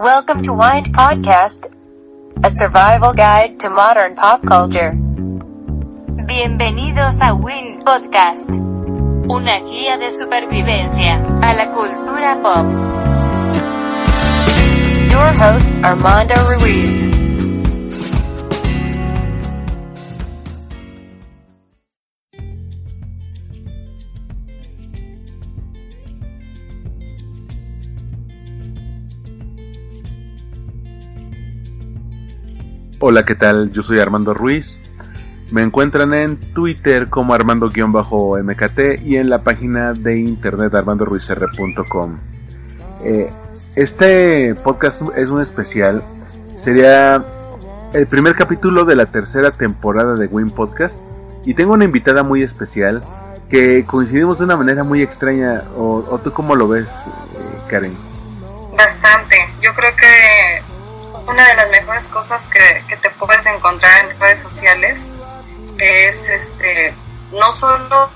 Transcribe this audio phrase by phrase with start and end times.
[0.00, 1.66] Welcome to Wind Podcast,
[2.42, 4.92] a survival guide to modern pop culture.
[6.26, 12.72] Bienvenidos a Wind Podcast, una guía de supervivencia a la cultura pop.
[15.12, 17.29] Your host, Armando Ruiz.
[33.02, 33.72] Hola, ¿qué tal?
[33.72, 34.82] Yo soy Armando Ruiz.
[35.52, 42.18] Me encuentran en Twitter como Armando-MKT y en la página de internet armandoruizr.com.
[43.02, 43.30] Eh,
[43.74, 46.04] este podcast es un especial.
[46.58, 47.24] Sería
[47.94, 50.94] el primer capítulo de la tercera temporada de Win Podcast.
[51.46, 53.02] Y tengo una invitada muy especial
[53.48, 55.62] que coincidimos de una manera muy extraña.
[55.74, 56.88] ¿O, tú cómo lo ves,
[57.66, 57.96] Karen?
[58.76, 59.36] Bastante.
[59.62, 60.69] Yo creo que
[61.26, 65.00] una de las mejores cosas que, que, te puedes encontrar en redes sociales
[65.78, 66.94] es este
[67.32, 68.10] no solo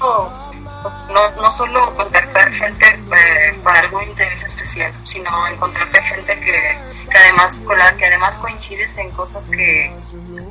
[1.13, 6.79] no, no solo contactar gente eh, para algún interés especial, sino encontrarte gente que,
[7.11, 9.93] que, además con la que además coincides en cosas que,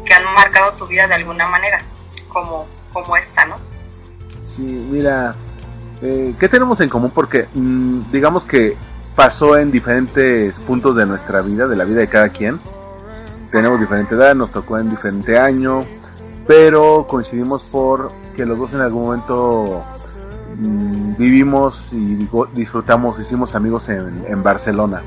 [0.06, 1.78] que han marcado tu vida de alguna manera,
[2.30, 3.56] como, como esta, ¿no?
[4.44, 5.36] Sí, mira,
[6.02, 7.12] eh, ¿qué tenemos en común?
[7.12, 8.76] Porque mmm, digamos que
[9.16, 12.60] pasó en diferentes puntos de nuestra vida, de la vida de cada quien.
[13.52, 15.82] Tenemos diferente edad, nos tocó en diferente año,
[16.48, 19.86] pero coincidimos por que los dos en algún momento
[20.58, 25.04] mmm, vivimos y disfrutamos, hicimos amigos en, en Barcelona.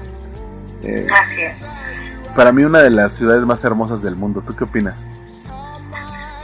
[0.83, 2.01] Eh, Así es.
[2.37, 4.43] Para mí una de las ciudades más hermosas del mundo.
[4.47, 4.95] ¿Tú qué opinas?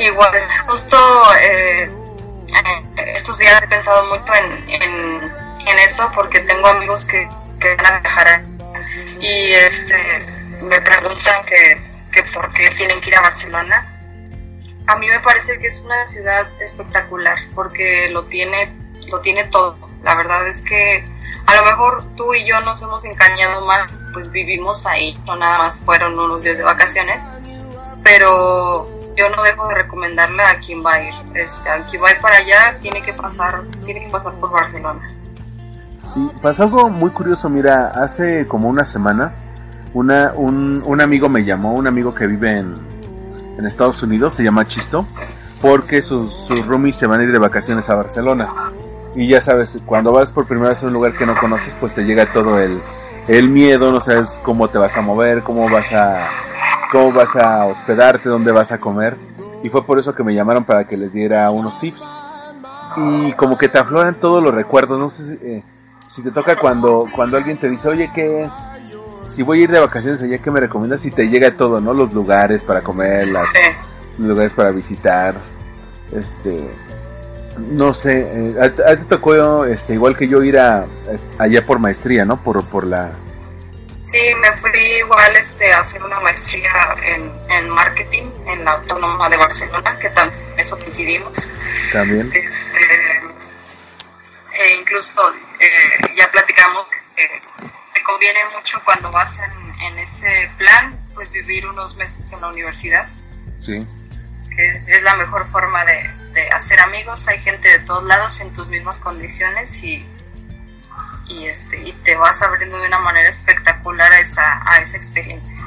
[0.01, 0.31] Igual,
[0.67, 0.97] justo
[1.41, 1.89] eh,
[3.15, 7.29] estos días he pensado mucho en, en, en eso porque tengo amigos que
[7.63, 8.43] que van a viajar
[9.21, 9.97] y este
[10.63, 11.81] me preguntan que,
[12.13, 13.89] que por qué tienen que ir a Barcelona.
[14.87, 18.73] A mí me parece que es una ciudad espectacular porque lo tiene,
[19.09, 19.77] lo tiene todo.
[20.03, 21.05] La verdad es que
[21.47, 25.59] a lo mejor tú y yo nos hemos engañado más, pues vivimos ahí, no nada
[25.59, 27.23] más fueron unos días de vacaciones,
[28.03, 31.15] pero yo no dejo de recomendarle a quien va a ir.
[31.35, 34.51] Este, a quien va a ir para allá tiene que pasar, tiene que pasar por
[34.51, 35.09] Barcelona.
[36.15, 39.33] Sí, pasó algo muy curioso, mira, hace como una semana
[39.95, 42.75] una, un, un amigo me llamó, un amigo que vive en,
[43.59, 45.07] en Estados Unidos, se llama Chisto,
[45.61, 48.49] porque sus, sus roomies se van a ir de vacaciones a Barcelona.
[49.15, 51.95] Y ya sabes, cuando vas por primera vez a un lugar que no conoces, pues
[51.95, 52.81] te llega todo el,
[53.29, 56.29] el miedo, no sabes cómo te vas a mover, cómo vas a,
[56.91, 59.17] cómo vas a hospedarte, dónde vas a comer.
[59.63, 62.01] Y fue por eso que me llamaron para que les diera unos tips.
[62.97, 65.63] Y como que te afloran todos los recuerdos, no sé si, eh,
[66.15, 68.49] si te toca cuando, cuando alguien te dice, oye, que
[69.29, 71.05] si voy a ir de vacaciones allá, ¿qué me recomiendas?
[71.07, 71.95] Y te llega todo, ¿no?
[71.95, 73.47] Los lugares para comer, las,
[74.19, 75.41] los lugares para visitar,
[76.13, 76.71] este,
[77.71, 80.85] no sé, eh, a, te tocó, este, igual que yo ir a,
[81.39, 82.43] allá por maestría, ¿no?
[82.43, 83.11] Por, por la,
[84.03, 86.71] Sí, me fui igual este, a hacer una maestría
[87.03, 91.33] en, en marketing en la Autónoma de Barcelona, que también eso coincidimos.
[91.93, 92.31] también.
[92.35, 92.81] Este,
[94.53, 95.23] e incluso
[95.67, 97.27] eh, ya platicamos que
[97.95, 102.49] te conviene mucho cuando vas en, en, ese plan, pues vivir unos meses en la
[102.49, 103.07] universidad,
[103.61, 103.79] Sí.
[104.55, 107.27] que es la mejor forma de, de hacer amigos.
[107.29, 110.05] Hay gente de todos lados en tus mismas condiciones y,
[111.29, 115.61] y, este, y te vas abriendo de una manera espectacular a esa, a esa experiencia.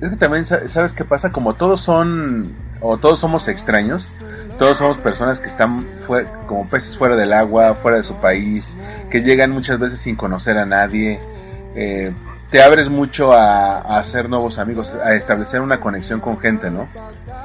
[0.00, 1.30] Es que también, sa- ¿sabes qué pasa?
[1.32, 4.08] Como todos son, o todos somos extraños,
[4.58, 5.84] todos somos personas que están
[6.46, 8.64] como peces fuera del agua, fuera de su país,
[9.12, 11.20] que llegan muchas veces sin conocer a nadie.
[11.76, 12.12] eh,
[12.50, 16.86] te abres mucho a, a hacer nuevos amigos, a establecer una conexión con gente, ¿no?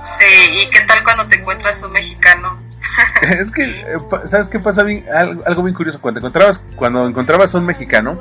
[0.03, 2.59] Sí, ¿y qué tal cuando te encuentras un mexicano?
[3.21, 4.83] es que, eh, ¿sabes qué pasa?
[4.83, 5.05] bien?
[5.45, 8.19] Algo, bien curioso, cuando encontrabas, cuando encontrabas a un mexicano,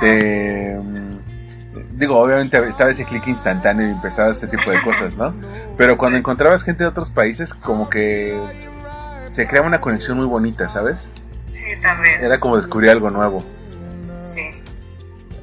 [0.00, 5.34] te, mm, digo, obviamente estaba ese clic instantáneo y empezaba este tipo de cosas, ¿no?
[5.76, 8.40] Pero cuando encontrabas gente de otros países, como que
[9.32, 10.96] se creaba una conexión muy bonita, ¿sabes?
[11.52, 12.22] Sí, también.
[12.24, 13.44] Era como descubrir algo nuevo.
[14.24, 14.50] Sí.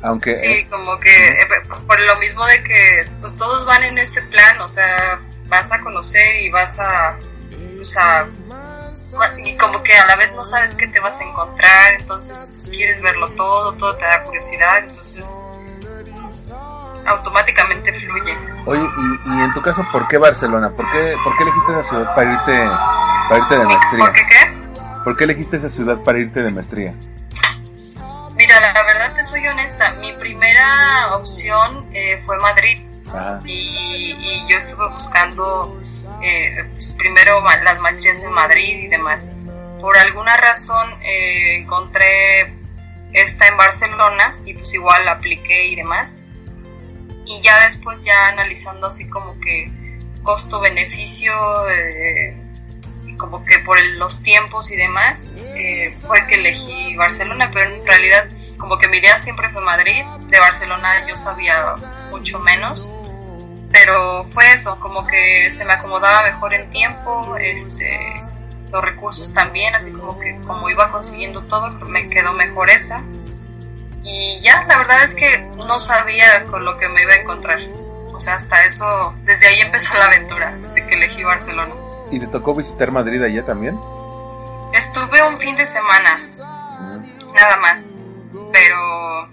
[0.01, 1.47] Aunque, Sí, como que eh,
[1.87, 5.79] por lo mismo de que pues todos van en ese plan, o sea, vas a
[5.79, 7.17] conocer y vas a,
[7.75, 8.25] pues a,
[9.43, 12.69] y como que a la vez no sabes qué te vas a encontrar, entonces pues
[12.69, 15.25] quieres verlo todo, todo te da curiosidad, entonces
[17.07, 18.35] automáticamente fluye.
[18.65, 20.69] oye, y, y en tu caso, ¿por qué Barcelona?
[20.69, 22.69] ¿Por qué, ¿Por qué elegiste esa ciudad para irte,
[23.29, 24.05] para irte de maestría?
[24.05, 24.56] ¿Por qué qué?
[25.07, 26.93] ¿Por qué elegiste esa ciudad para irte de maestría?
[28.35, 32.81] Mira, la verdad te soy honesta, mi primera opción eh, fue Madrid.
[33.07, 33.39] Ajá.
[33.45, 35.81] Y, y yo estuve buscando
[36.21, 39.31] eh, pues, primero las maestrías en Madrid y demás.
[39.79, 42.53] Por alguna razón eh, encontré
[43.13, 46.19] esta en Barcelona y pues igual apliqué y demás.
[47.25, 49.71] Y ya después ya analizando así como que
[50.21, 51.31] costo-beneficio,
[51.69, 52.35] eh,
[53.17, 58.27] como que por los tiempos y demás, eh, fue que elegí Barcelona, pero en realidad
[58.57, 61.73] como que mi idea siempre fue Madrid, de Barcelona yo sabía
[62.09, 62.91] mucho menos,
[63.71, 67.99] pero fue eso, como que se me acomodaba mejor en tiempo, este,
[68.71, 73.03] los recursos también, así como que como iba consiguiendo todo, me quedó mejor esa.
[74.03, 77.59] Y ya, la verdad es que no sabía con lo que me iba a encontrar.
[78.13, 81.73] O sea, hasta eso, desde ahí empezó la aventura, desde que elegí Barcelona.
[82.11, 83.77] ¿Y te tocó visitar Madrid allá también?
[84.73, 86.19] Estuve un fin de semana,
[86.79, 87.33] Mm.
[87.33, 88.01] nada más,
[88.53, 89.29] pero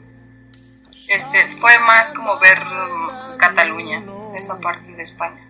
[1.09, 4.03] este fue más como ver um, Cataluña,
[4.37, 5.41] esa parte de España.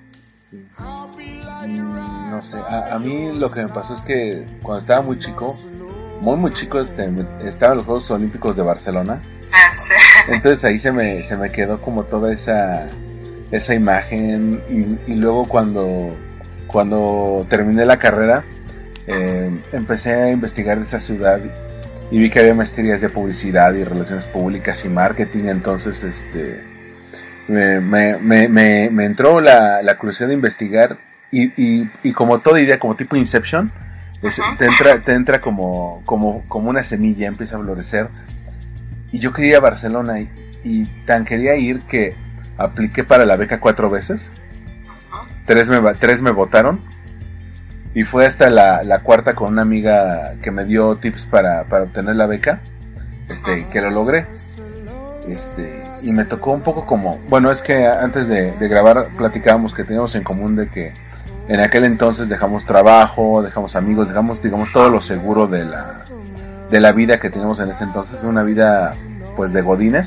[0.52, 5.18] Mm, No sé, a, a mí lo que me pasó es que cuando estaba muy
[5.18, 5.54] chico,
[6.20, 9.20] muy muy chico, este, me- estaban los Juegos Olímpicos de Barcelona,
[9.52, 9.94] Ah, sí.
[10.28, 12.86] entonces ahí se me, se me quedó como toda esa,
[13.52, 14.62] esa imagen
[15.06, 16.14] y, y luego cuando,
[16.74, 18.42] cuando terminé la carrera,
[19.06, 21.38] eh, empecé a investigar esa ciudad
[22.10, 26.64] y vi que había maestrías de publicidad y relaciones públicas y marketing, entonces este
[27.46, 30.96] me, me, me, me, me entró la, la curiosidad de investigar
[31.30, 33.70] y, y, y como toda idea, como tipo Inception,
[34.20, 38.08] es- te entra, te entra como, como, como una semilla, empieza a florecer.
[39.12, 40.28] Y yo quería ir a Barcelona y,
[40.64, 42.14] y tan quería ir que
[42.58, 44.28] apliqué para la beca cuatro veces.
[45.46, 46.80] Tres me, tres me votaron.
[47.94, 51.84] Y fue hasta la, la cuarta con una amiga que me dio tips para, para
[51.84, 52.60] obtener la beca.
[53.28, 54.26] Este, que lo logré.
[55.28, 59.72] Este, y me tocó un poco como, bueno, es que antes de, de grabar platicábamos
[59.72, 60.92] que teníamos en común de que
[61.48, 66.04] en aquel entonces dejamos trabajo, dejamos amigos, dejamos, digamos, todo lo seguro de la,
[66.70, 68.94] de la vida que teníamos en ese entonces, una vida
[69.36, 70.06] pues de godines,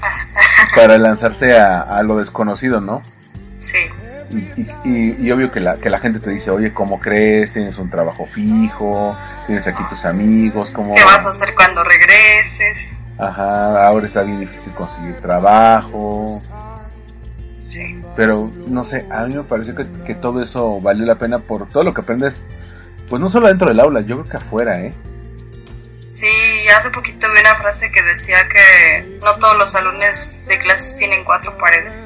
[0.76, 3.02] para lanzarse a, a lo desconocido, ¿no?
[3.58, 3.78] Sí,
[4.30, 7.52] Y, y, obvio que la, que la gente te dice, oye, ¿cómo crees?
[7.52, 10.94] Tienes un trabajo fijo, tienes aquí tus amigos, ¿cómo?
[10.94, 12.88] ¿qué vas a hacer cuando regreses?
[13.18, 16.42] Ajá, ahora está bien difícil conseguir trabajo.
[17.60, 21.38] Sí, Pero no sé, a mí me pareció que, que todo eso valió la pena
[21.38, 22.46] por todo lo que aprendes,
[23.08, 24.92] pues no solo dentro del aula, yo creo que afuera, ¿eh?
[26.16, 30.96] sí, hace poquito vi una frase que decía que no todos los salones de clases
[30.96, 31.98] tienen cuatro paredes.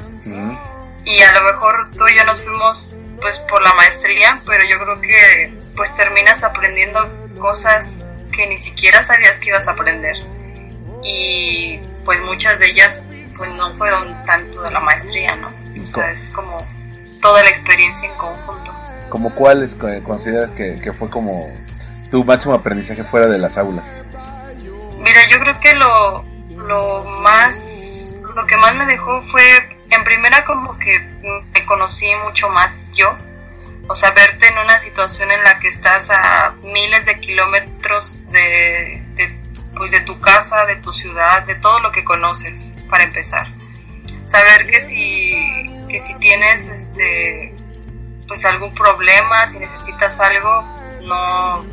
[1.05, 4.79] Y a lo mejor tú y yo nos fuimos pues por la maestría, pero yo
[4.79, 7.09] creo que pues terminas aprendiendo
[7.39, 10.17] cosas que ni siquiera sabías que ibas a aprender.
[11.03, 13.05] Y pues muchas de ellas
[13.37, 15.49] pues no fueron tanto de la maestría, ¿no?
[15.81, 16.67] O sea, es como
[17.23, 18.73] toda la experiencia en conjunto.
[19.09, 21.47] ¿Como cuáles co- consideras que, que fue como
[22.11, 23.85] tu máximo aprendizaje fuera de las aulas?
[24.99, 26.25] Mira, yo creo que lo,
[26.67, 29.43] lo más, lo que más me dejó fue,
[29.91, 30.99] en primera como que
[31.53, 33.15] me conocí mucho más yo,
[33.89, 39.03] o sea, verte en una situación en la que estás a miles de kilómetros de,
[39.77, 43.49] pues de tu casa, de tu ciudad, de todo lo que conoces, para empezar.
[44.25, 47.53] Saber que si, que si tienes este,
[48.29, 50.63] pues algún problema, si necesitas algo,
[51.03, 51.67] no,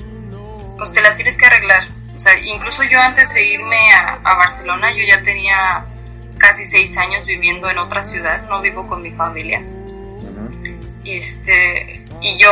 [0.76, 1.84] pues te las tienes que arreglar.
[2.16, 3.90] O sea, incluso yo antes de irme
[4.24, 5.86] a Barcelona, yo ya tenía
[6.38, 9.62] casi seis años viviendo en otra ciudad, no vivo con mi familia.
[11.04, 12.50] Y este, y yo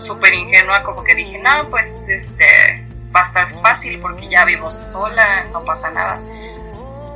[0.00, 4.70] súper ingenua como que dije, no, pues este, va a estar fácil porque ya vivo
[4.70, 6.20] sola, no pasa nada.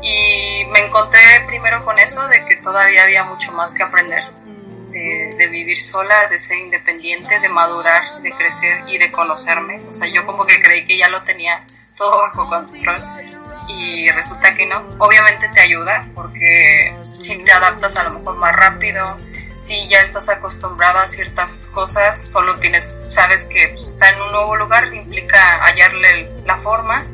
[0.02, 4.22] Y me encontré primero con eso de que todavía había mucho más que aprender.
[4.94, 9.80] De, de vivir sola, de ser independiente, de madurar, de crecer y de conocerme.
[9.88, 11.64] O sea, yo como que creí que ya lo tenía
[11.96, 13.02] todo bajo control
[13.68, 14.84] y resulta que no.
[14.98, 19.18] Obviamente te ayuda porque si te adaptas a lo mejor más rápido,
[19.54, 24.32] si ya estás acostumbrada a ciertas cosas, solo tienes, sabes que pues, estar en un
[24.32, 27.04] nuevo lugar implica hallarle la forma,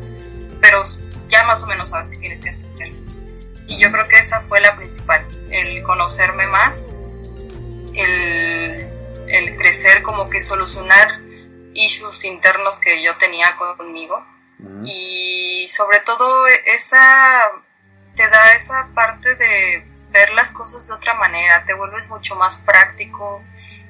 [0.61, 0.83] pero
[1.29, 2.71] ya más o menos sabes qué tienes que hacer.
[3.67, 6.97] Y yo creo que esa fue la principal, el conocerme más,
[7.95, 8.89] el,
[9.29, 11.21] el crecer, como que solucionar
[11.73, 14.21] issues internos que yo tenía conmigo
[14.63, 14.83] Ujú.
[14.85, 17.51] y sobre todo esa
[18.17, 22.59] te da esa parte de ver las cosas de otra manera, te vuelves mucho más
[22.59, 23.43] práctico,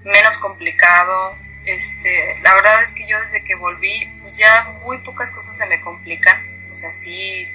[0.04, 1.36] menos complicado.
[1.64, 5.66] Este, la verdad es que yo desde que volví, pues ya muy pocas cosas se
[5.66, 6.70] me complican.
[6.70, 7.46] O sea, sí,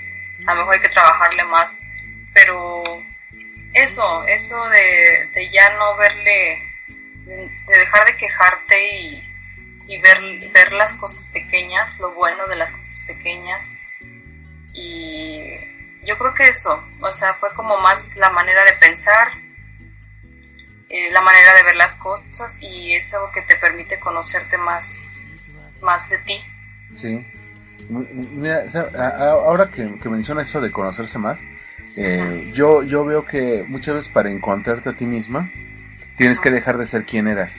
[0.46, 1.86] a lo mejor hay que trabajarle más,
[2.34, 2.84] pero
[3.74, 6.62] eso, eso de, de ya no verle,
[7.26, 9.36] de dejar de quejarte y,
[9.88, 10.20] y ver,
[10.52, 13.72] ver las cosas pequeñas, lo bueno de las cosas pequeñas.
[14.74, 15.42] Y
[16.06, 19.30] yo creo que eso, o sea, fue como más la manera de pensar,
[20.90, 25.12] eh, la manera de ver las cosas y eso que te permite conocerte más,
[25.82, 26.42] más de ti.
[26.98, 27.26] Sí.
[27.90, 28.66] Mira,
[29.20, 31.40] ahora que, que mencionas eso de conocerse más,
[31.98, 35.50] eh, yo, yo veo que muchas veces para encontrarte a ti misma,
[36.18, 37.58] tienes que dejar de ser quien eras.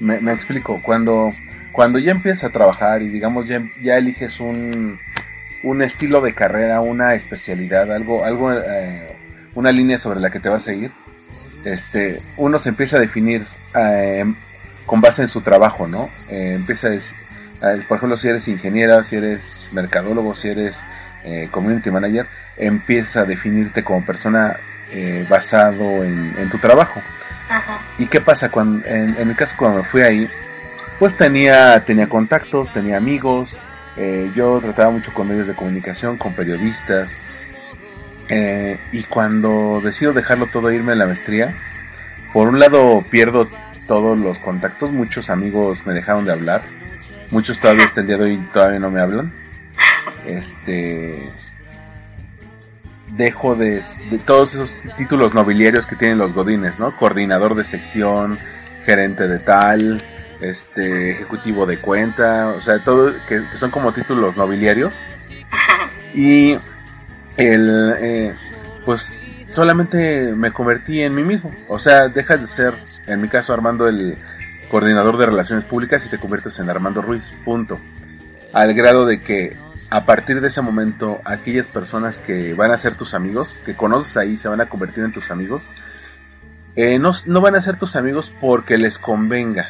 [0.00, 1.32] Me, me explico, cuando,
[1.76, 4.98] cuando ya empiezas a trabajar y digamos ya, ya eliges un,
[5.62, 9.14] un estilo de carrera, una especialidad, algo, algo, eh,
[9.54, 10.90] una línea sobre la que te vas a ir,
[11.66, 14.24] este, uno se empieza a definir eh,
[14.86, 16.08] con base en su trabajo, ¿no?
[16.30, 20.80] Eh, empieza a, por ejemplo, si eres ingeniera, si eres mercadólogo, si eres
[21.50, 22.24] community manager,
[22.56, 24.56] empieza a definirte como persona
[25.28, 27.02] basado en, tu trabajo.
[27.98, 28.48] ¿Y qué pasa?
[28.48, 30.30] cuando en, en mi caso, cuando me fui ahí,
[30.98, 33.56] pues tenía, tenía contactos, tenía amigos,
[33.96, 37.10] eh, yo trataba mucho con medios de comunicación, con periodistas,
[38.28, 41.54] eh, y cuando decido dejarlo todo e irme a la maestría,
[42.32, 43.48] por un lado pierdo
[43.86, 46.62] todos los contactos, muchos amigos me dejaron de hablar,
[47.30, 49.32] muchos todavía hasta el día de hoy todavía no me hablan.
[50.26, 51.30] Este
[53.16, 56.94] dejo de, de, todos esos títulos nobiliarios que tienen los godines, ¿no?
[56.96, 58.38] Coordinador de sección,
[58.84, 60.02] gerente de tal,
[60.40, 64.92] este ejecutivo de cuenta, o sea, todo que, son como títulos nobiliarios.
[66.14, 66.56] Y
[67.36, 68.34] el eh,
[68.84, 69.14] pues
[69.44, 72.74] solamente me convertí en mí mismo, o sea, dejas de ser,
[73.06, 74.16] en mi caso Armando el
[74.70, 77.78] coordinador de relaciones públicas y te conviertes en Armando Ruiz, punto.
[78.52, 79.56] Al grado de que
[79.90, 84.16] a partir de ese momento aquellas personas que van a ser tus amigos, que conoces
[84.16, 85.62] ahí, se van a convertir en tus amigos,
[86.74, 89.68] eh, no, no van a ser tus amigos porque les convenga,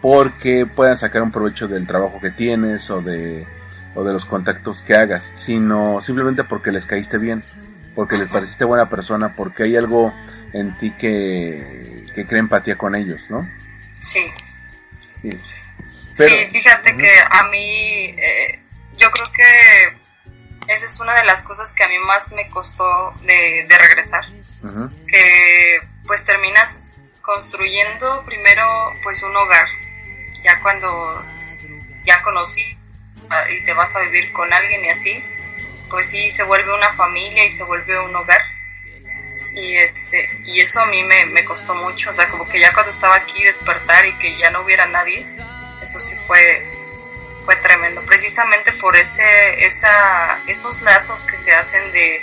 [0.00, 3.46] porque puedan sacar un provecho del trabajo que tienes o de,
[3.94, 7.42] o de los contactos que hagas, sino simplemente porque les caíste bien,
[7.94, 10.14] porque les pareciste buena persona, porque hay algo
[10.52, 13.48] en ti que, que crea empatía con ellos, ¿no?
[14.00, 14.26] Sí.
[15.22, 18.60] Sí, fíjate que a mí, eh,
[18.96, 23.12] yo creo que esa es una de las cosas que a mí más me costó
[23.22, 24.24] de, de regresar,
[25.06, 28.64] que pues terminas construyendo primero
[29.02, 29.68] pues un hogar,
[30.42, 31.24] ya cuando
[32.04, 32.76] ya conocí
[33.28, 35.24] ah, y te vas a vivir con alguien y así,
[35.88, 38.42] pues sí se vuelve una familia y se vuelve un hogar.
[39.54, 42.72] Y este y eso a mí me, me costó mucho, o sea, como que ya
[42.72, 45.26] cuando estaba aquí despertar y que ya no hubiera nadie,
[45.82, 46.64] eso sí fue
[47.44, 52.22] fue tremendo, precisamente por ese esa esos lazos que se hacen de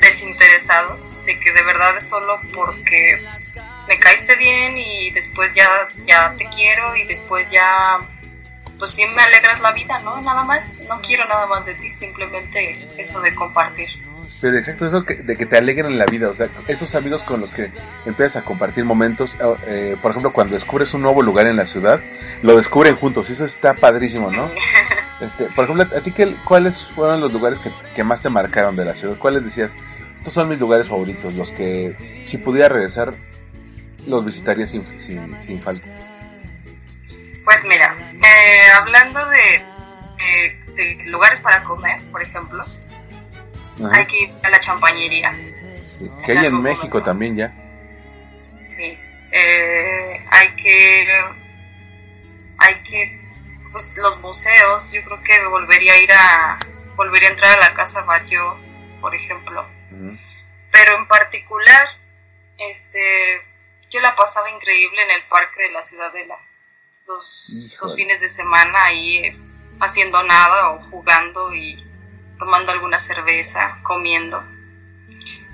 [0.00, 3.24] desinteresados, de que de verdad es solo porque
[3.92, 5.68] me caíste bien y después ya,
[6.06, 7.98] ya te quiero y después ya,
[8.78, 10.18] pues sí me alegras la vida, ¿no?
[10.22, 13.88] Nada más, no quiero nada más de ti, simplemente eso de compartir.
[14.40, 17.52] Pero exacto, eso de que te alegren la vida, o sea, esos amigos con los
[17.52, 17.70] que
[18.06, 21.66] empiezas a compartir momentos, eh, eh, por ejemplo, cuando descubres un nuevo lugar en la
[21.66, 22.00] ciudad,
[22.42, 24.50] lo descubren juntos, y eso está padrísimo, ¿no?
[25.20, 28.74] Este, por ejemplo, ¿a ti qué, cuáles fueron los lugares que, que más te marcaron
[28.74, 29.16] de la ciudad?
[29.18, 29.70] ¿Cuáles decías?
[30.16, 31.94] Estos son mis lugares favoritos, los que
[32.24, 33.14] si pudiera regresar
[34.06, 35.86] los visitaría sin, sin, falta?
[37.44, 39.62] Pues mira, eh, hablando de,
[40.74, 42.62] de, lugares para comer, por ejemplo,
[43.92, 45.32] hay que ir a la champañería.
[46.24, 47.52] que hay en México también ya.
[48.64, 48.98] Sí,
[49.32, 51.06] eh, hay que,
[52.58, 53.20] hay que,
[53.70, 56.58] pues los museos, yo creo que volvería a ir a,
[56.96, 58.56] volvería a entrar a la Casa Bayo,
[59.00, 59.66] por ejemplo.
[60.70, 61.86] Pero en particular,
[62.56, 63.51] este,
[63.92, 66.36] yo la pasaba increíble en el parque de la Ciudadela.
[67.06, 69.36] Los, los fines de semana ahí eh,
[69.80, 71.84] haciendo nada o jugando y
[72.38, 74.42] tomando alguna cerveza, comiendo.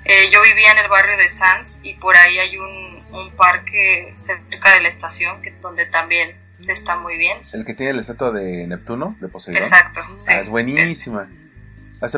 [0.05, 4.13] Eh, yo vivía en el barrio de Sanz y por ahí hay un, un parque
[4.15, 7.39] cerca de la estación que, donde también se está muy bien.
[7.53, 9.63] El que tiene la estatua de Neptuno, de Poseidón.
[9.63, 10.31] Exacto, sí.
[10.31, 11.27] Ah, es buenísima.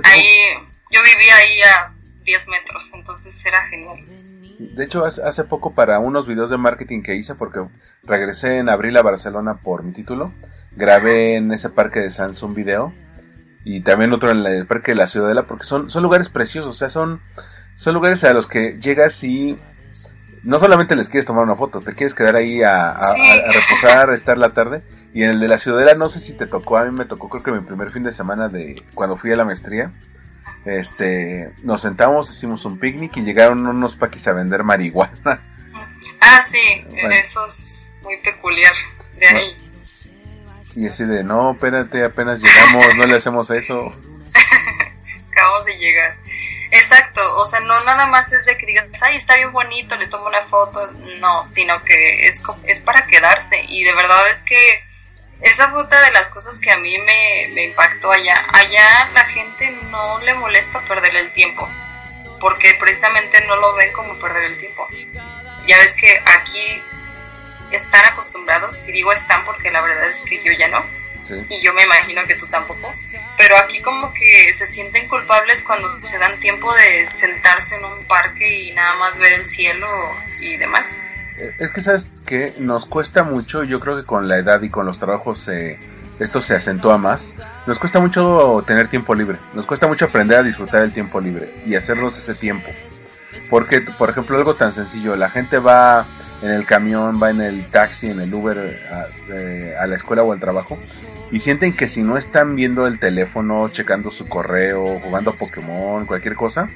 [0.03, 0.27] Ahí,
[0.91, 3.99] yo vivía ahí a 10 metros, entonces era genial.
[4.75, 7.61] De hecho, hace poco para unos videos de marketing que hice, porque
[8.03, 10.33] regresé en abril a Barcelona por mi título,
[10.75, 12.93] grabé en ese parque de Sans un video
[13.63, 16.77] y también otro en el parque de la Ciudadela, porque son, son lugares preciosos, o
[16.77, 17.21] sea, son,
[17.75, 19.57] son lugares a los que llegas y
[20.43, 22.97] no solamente les quieres tomar una foto, te quieres quedar ahí a,
[23.51, 24.83] reposar, a estar la tarde.
[25.13, 27.29] Y en el de la Ciudadela, no sé si te tocó, a mí me tocó
[27.29, 29.91] creo que mi primer fin de semana de cuando fui a la maestría.
[30.65, 35.41] Este, nos sentamos, hicimos un picnic y llegaron unos paquis a vender marihuana.
[36.19, 38.73] Ah, sí, eso es muy peculiar
[39.17, 39.57] de ahí.
[40.75, 43.75] Y así de, no, espérate, apenas llegamos, no le hacemos eso.
[45.31, 46.15] Acabamos de llegar.
[46.71, 50.07] Exacto, o sea, no nada más es de que digas, ay, está bien bonito, le
[50.07, 50.89] tomo una foto,
[51.19, 54.55] no, sino que es, es para quedarse y de verdad es que
[55.41, 58.45] esa fue otra de las cosas que a mí me, me impactó allá.
[58.53, 61.67] Allá la gente no le molesta perder el tiempo,
[62.39, 64.87] porque precisamente no lo ven como perder el tiempo.
[65.67, 66.81] Ya ves que aquí
[67.71, 70.85] están acostumbrados, y digo están porque la verdad es que yo ya no,
[71.49, 72.93] y yo me imagino que tú tampoco,
[73.37, 78.03] pero aquí como que se sienten culpables cuando se dan tiempo de sentarse en un
[78.05, 79.87] parque y nada más ver el cielo
[80.39, 80.87] y demás.
[81.59, 84.85] Es que sabes que nos cuesta mucho, yo creo que con la edad y con
[84.85, 85.49] los trabajos
[86.19, 87.27] esto se acentúa más.
[87.67, 91.51] Nos cuesta mucho tener tiempo libre, nos cuesta mucho aprender a disfrutar el tiempo libre
[91.65, 92.69] y hacernos ese tiempo.
[93.49, 96.05] Porque, por ejemplo, algo tan sencillo, la gente va
[96.41, 98.79] en el camión, va en el taxi, en el Uber
[99.77, 100.79] a, la escuela o al trabajo
[101.31, 106.35] y sienten que si no están viendo el teléfono, checando su correo, jugando Pokémon, cualquier
[106.35, 106.69] cosa,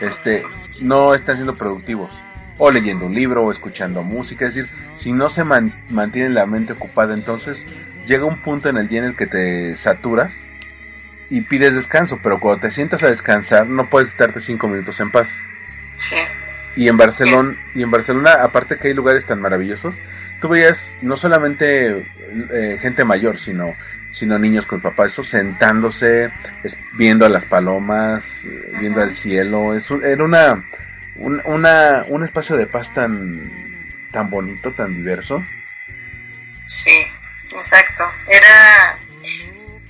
[0.00, 0.44] este,
[0.82, 2.10] no están siendo productivos.
[2.58, 4.46] O leyendo un libro o escuchando música.
[4.46, 7.66] Es decir, si no se mantiene la mente ocupada, entonces
[8.06, 10.34] llega un punto en el día en el que te saturas
[11.28, 12.18] y pides descanso.
[12.22, 15.36] Pero cuando te sientas a descansar, no puedes estarte cinco minutos en paz.
[15.96, 16.16] Sí.
[16.76, 19.94] Y en Barcelona, y en Barcelona, aparte que hay lugares tan maravillosos,
[20.40, 22.04] tú veías no solamente
[22.52, 23.72] eh, gente mayor, sino
[24.16, 26.30] sino niños con papás, eso sentándose,
[26.94, 30.64] viendo a las palomas, eh, viendo al cielo, es era una,
[31.18, 35.44] un, una, un espacio de paz tan, tan bonito, tan diverso.
[36.66, 36.96] Sí,
[37.54, 38.04] exacto.
[38.28, 38.98] Era,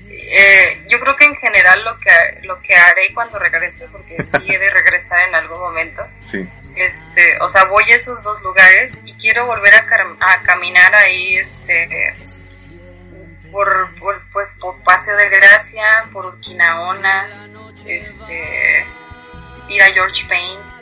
[0.09, 4.37] eh, yo creo que en general lo que, lo que haré cuando regrese, porque sí
[4.49, 6.47] he de regresar en algún momento, sí.
[6.75, 9.87] este, o sea, voy a esos dos lugares y quiero volver a,
[10.21, 12.15] a caminar ahí, este,
[13.51, 17.49] por, por, por, por Paseo de Gracia, por Urquinaona,
[17.87, 18.87] este,
[19.69, 20.76] ir a George Payne,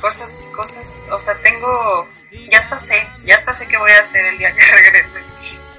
[0.00, 2.08] cosas, cosas, o sea, tengo,
[2.50, 5.18] ya hasta sé, ya hasta sé qué voy a hacer el día que regrese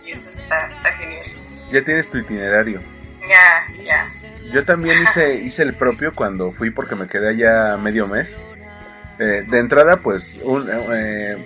[0.06, 1.26] y eso está, está genial.
[1.72, 2.82] Ya tienes tu itinerario.
[3.28, 4.08] Ya, ya.
[4.52, 8.36] Yo también hice, hice el propio cuando fui porque me quedé allá medio mes.
[9.20, 11.46] Eh, de entrada, pues, un, eh,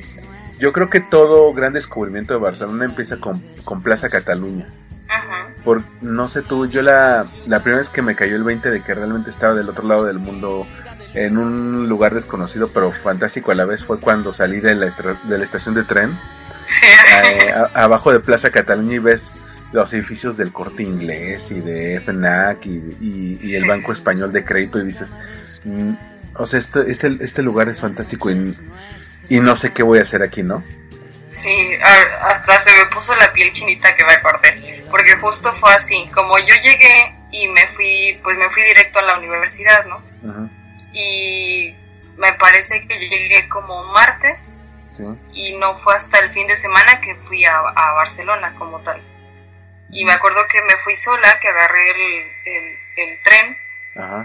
[0.58, 4.68] yo creo que todo gran descubrimiento de Barcelona empieza con, con Plaza Cataluña.
[5.64, 8.84] Por, no sé tú, yo la, la primera vez que me cayó el 20 de
[8.84, 10.66] que realmente estaba del otro lado del mundo
[11.16, 15.38] en un lugar desconocido pero fantástico a la vez fue cuando salí de la, de
[15.38, 16.18] la estación de tren
[16.84, 19.32] eh, abajo de Plaza Cataluña y ves
[19.72, 24.80] los edificios del corte inglés y de FNAC y, y, el Banco Español de Crédito
[24.80, 25.12] y dices,
[25.64, 25.94] mm,
[26.36, 28.56] o sea, este, este, este lugar es fantástico y,
[29.30, 30.64] y no sé qué voy a hacer aquí, ¿no?
[31.28, 31.74] Sí,
[32.22, 36.38] hasta se me puso la piel chinita que me acordé, porque justo fue así, como
[36.40, 40.50] yo llegué y me fui, pues me fui directo a la universidad, ¿no?
[40.98, 41.76] Y
[42.18, 44.58] me parece que llegué como martes
[45.34, 49.02] y no fue hasta el fin de semana que fui a, Barcelona como tal.
[49.90, 53.58] Y me acuerdo que me fui sola, que agarré el, el, tren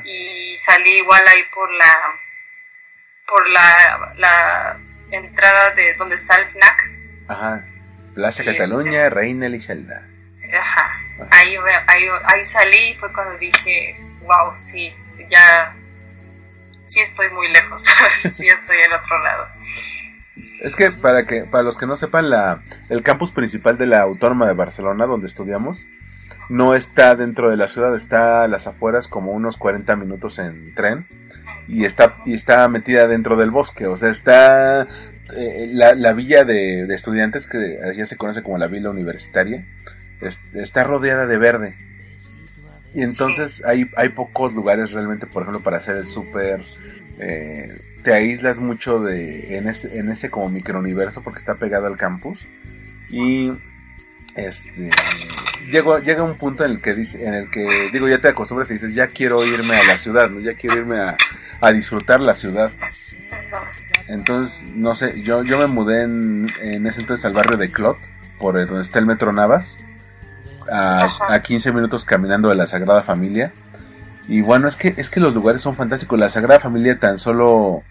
[0.05, 1.95] y salí igual ahí por la
[3.27, 4.81] por la, la
[5.11, 6.81] entrada de donde está el FNAC.
[7.29, 7.65] Ajá.
[8.15, 10.03] Plaza Cataluña, este, Reina Elishalda.
[10.53, 10.89] Ajá.
[11.31, 11.57] Ahí,
[11.87, 14.93] ahí, ahí salí fue cuando dije, wow, sí,
[15.29, 15.77] ya,
[16.91, 17.83] sí estoy muy lejos,
[18.23, 19.47] sí estoy al otro lado.
[20.63, 24.03] Es que para que para los que no sepan la el campus principal de la
[24.03, 25.83] Autónoma de Barcelona donde estudiamos
[26.49, 30.75] no está dentro de la ciudad, está a las afueras como unos 40 minutos en
[30.75, 31.07] tren
[31.69, 34.83] y está y está metida dentro del bosque, o sea, está
[35.37, 39.65] eh, la, la, villa de, estudiantes que ya se conoce como la villa universitaria,
[40.55, 41.90] está rodeada de verde.
[42.95, 46.61] Y entonces hay, hay pocos lugares realmente, por ejemplo, para hacer el súper.
[47.19, 51.97] Eh, te aíslas mucho de en ese, en ese como microuniverso porque está pegado al
[51.97, 52.41] campus.
[53.11, 53.53] Y
[54.35, 54.91] este
[55.71, 58.75] llega un punto en el que dice, en el que digo ya te acostumbras y
[58.75, 60.41] dices ya quiero irme a la ciudad, ¿no?
[60.41, 61.17] ya quiero irme a,
[61.61, 62.73] a disfrutar la ciudad.
[64.09, 67.99] Entonces, no sé, yo, yo me mudé en, en ese entonces al barrio de Clot,
[68.39, 69.77] por donde está el Metro Navas,
[70.71, 73.53] a, a 15 minutos caminando de la Sagrada Familia.
[74.29, 76.19] Y bueno, es que, es que los lugares son fantásticos.
[76.19, 77.83] La Sagrada Familia tan solo...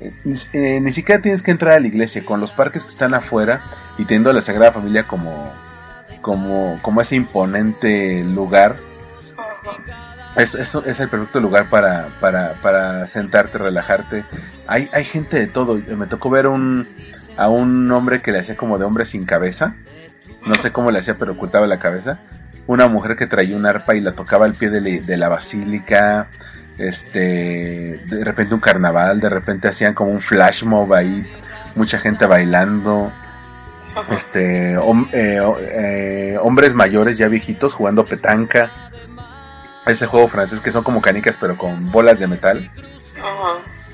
[0.00, 0.12] Eh,
[0.52, 3.62] eh, ni siquiera tienes que entrar a la iglesia, con los parques que están afuera
[3.96, 5.52] y teniendo a la Sagrada Familia como,
[6.20, 8.76] como, como ese imponente lugar
[10.36, 14.24] es, es, es el perfecto lugar para, para, para sentarte, relajarte.
[14.66, 15.74] Hay, hay gente de todo.
[15.74, 16.86] Me tocó ver un,
[17.36, 19.76] a un hombre que le hacía como de hombre sin cabeza.
[20.46, 22.18] No sé cómo le hacía, pero ocultaba la cabeza.
[22.66, 25.28] Una mujer que traía un arpa y la tocaba al pie de, la- de la
[25.28, 26.28] basílica.
[26.78, 31.26] Este, de repente un carnaval, de repente hacían como un flash mob ahí,
[31.74, 33.10] mucha gente bailando.
[34.10, 35.40] Este, hom- eh,
[35.72, 38.70] eh, hombres mayores ya viejitos jugando petanca.
[39.86, 42.70] Ese juego francés que son como canicas pero con bolas de metal.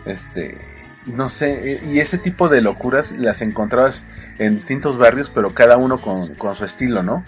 [0.05, 0.59] Este,
[1.07, 4.05] no sé, eh, y ese tipo de locuras las encontrabas
[4.39, 7.25] en distintos barrios, pero cada uno con, con su estilo, ¿no?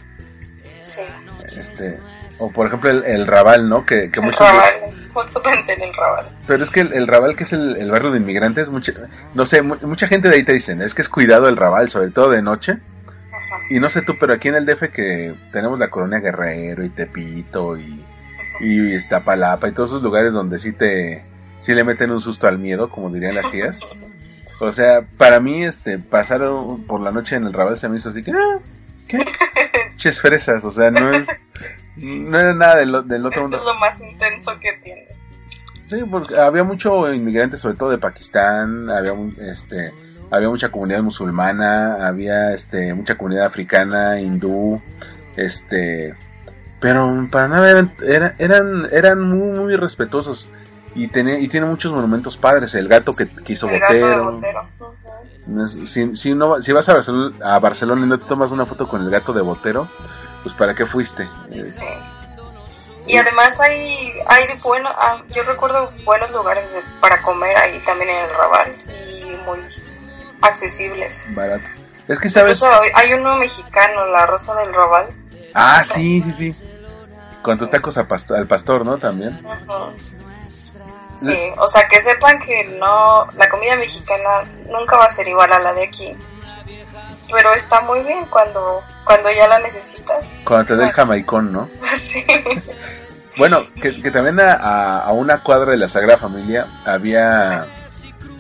[0.83, 1.03] Sí.
[1.59, 1.99] Este,
[2.39, 3.85] o por ejemplo el, el Raval, ¿no?
[3.87, 4.41] Que, que El muchos...
[4.41, 4.73] Raval,
[5.13, 6.27] justo pensé en el Raval.
[6.47, 8.93] Pero es que el, el Raval, que es el, el barrio de inmigrantes, mucha,
[9.35, 11.89] no sé, mu- mucha gente de ahí te dicen, es que es cuidado el Raval,
[11.91, 12.73] sobre todo de noche.
[12.73, 13.63] Ajá.
[13.71, 16.91] Y no sé tú, pero aquí en el DF que tenemos la colonia Guerrero y
[16.91, 18.05] Tepito y,
[18.61, 21.25] y Iztapalapa y todos esos lugares donde sí te
[21.65, 23.79] sí le meten un susto al miedo, como dirían las tías.
[24.61, 26.43] O sea, para mí este pasar
[26.87, 28.59] por la noche en el Raval se me hizo así que ah,
[29.09, 29.19] ¿qué?
[29.97, 31.27] Ches fresas, o sea, no es
[31.97, 33.59] no era nada del, del otro Esto mundo.
[33.59, 35.07] es lo más intenso que tiene.
[35.87, 39.93] Sí, porque había mucho inmigrante, sobre todo de Pakistán, había este,
[40.31, 44.81] había mucha comunidad musulmana, había este, mucha comunidad africana, hindú,
[45.37, 46.15] este,
[46.81, 50.51] pero para nada eran, eran, eran, eran muy, muy respetuosos
[50.95, 54.01] y tiene, y tiene muchos monumentos padres, el gato que, que hizo El gato de
[54.03, 54.33] Botero.
[54.33, 54.69] Botero.
[55.47, 58.51] No es- Si, si, no, si vas a Barcelona, a Barcelona y no te tomas
[58.51, 59.89] una foto con el gato de Botero,
[60.43, 61.29] pues para qué fuiste.
[61.67, 61.85] Sí.
[63.07, 66.65] Y además hay, hay bueno, ah, yo recuerdo buenos lugares
[67.01, 68.73] para comer ahí también en el Raval
[69.11, 69.59] y muy
[70.41, 71.27] accesibles.
[71.35, 71.65] barato.
[72.09, 72.63] Es que sabes.
[72.63, 75.07] Incluso hay uno mexicano, la Rosa del Raval.
[75.55, 76.65] Ah, sí, sí, sí.
[77.43, 78.97] Con tus tacos a pasto- al pastor, ¿no?
[78.99, 79.39] También.
[81.17, 85.53] Sí, o sea que sepan que no, la comida mexicana nunca va a ser igual
[85.53, 86.17] a la de aquí.
[87.33, 90.43] Pero está muy bien cuando, cuando ya la necesitas.
[90.47, 91.69] Cuando te dé el jamaicón, ¿no?
[91.97, 92.25] Sí.
[93.37, 97.67] Bueno, que, que también a, a- una cuadra de la Sagrada Familia había,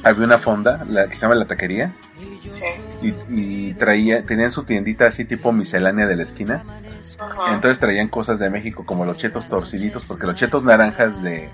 [0.04, 1.92] había una fonda, la que se llama La Taquería,
[2.48, 2.62] Sí.
[3.02, 3.14] y,
[3.70, 6.62] y traía, tenían su tiendita así tipo miscelánea de la esquina.
[7.48, 11.50] Entonces traían cosas de México como los chetos torciditos, porque los chetos naranjas de,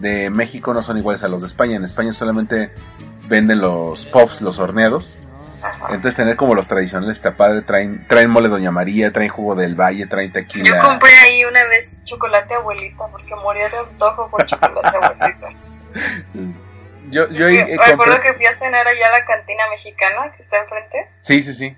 [0.00, 1.76] de México no son iguales a los de España.
[1.76, 2.70] En España solamente
[3.28, 5.26] venden los pops, los horneados.
[5.62, 5.88] Ajá.
[5.94, 9.74] Entonces tener como los tradicionales está padre, traen, traen mole Doña María, traen jugo del
[9.74, 10.78] valle, traen Yo tequila.
[10.82, 15.48] compré ahí una vez chocolate abuelita porque moría de antojo por chocolate abuelita.
[17.10, 20.40] Yo, yo ahí, eh, Recuerdo que fui a cenar allá a la cantina mexicana que
[20.42, 21.76] está enfrente Sí, sí, sí.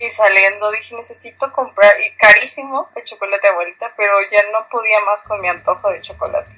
[0.00, 5.22] y saliendo dije necesito comprar y carísimo el chocolate abuelita pero ya no podía más
[5.22, 6.50] con mi antojo de chocolate.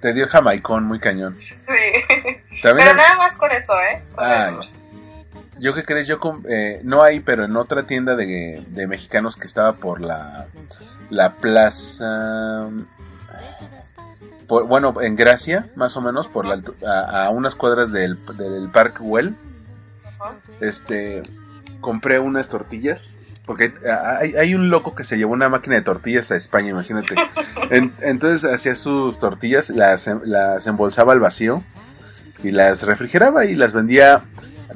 [0.00, 1.36] Te dio jamaicón muy cañón.
[1.38, 1.54] Sí.
[2.62, 4.02] También Pero nada más con eso, ¿eh?
[4.14, 4.70] Con Ay, eso.
[5.60, 9.36] yo qué crees, yo com- eh, no hay, pero en otra tienda de, de mexicanos
[9.36, 10.46] que estaba por la,
[11.10, 12.68] la plaza,
[14.46, 18.70] por- bueno, en Gracia, más o menos, por la, a, a unas cuadras del, del
[18.70, 19.36] Park Well,
[20.60, 21.22] este,
[21.80, 23.17] compré unas tortillas,
[23.48, 23.72] porque
[24.20, 27.16] hay, hay un loco que se llevó una máquina de tortillas a España, imagínate.
[27.70, 31.64] En- entonces hacía sus tortillas, las, las embolsaba al vacío
[32.44, 34.20] y las refrigeraba y las vendía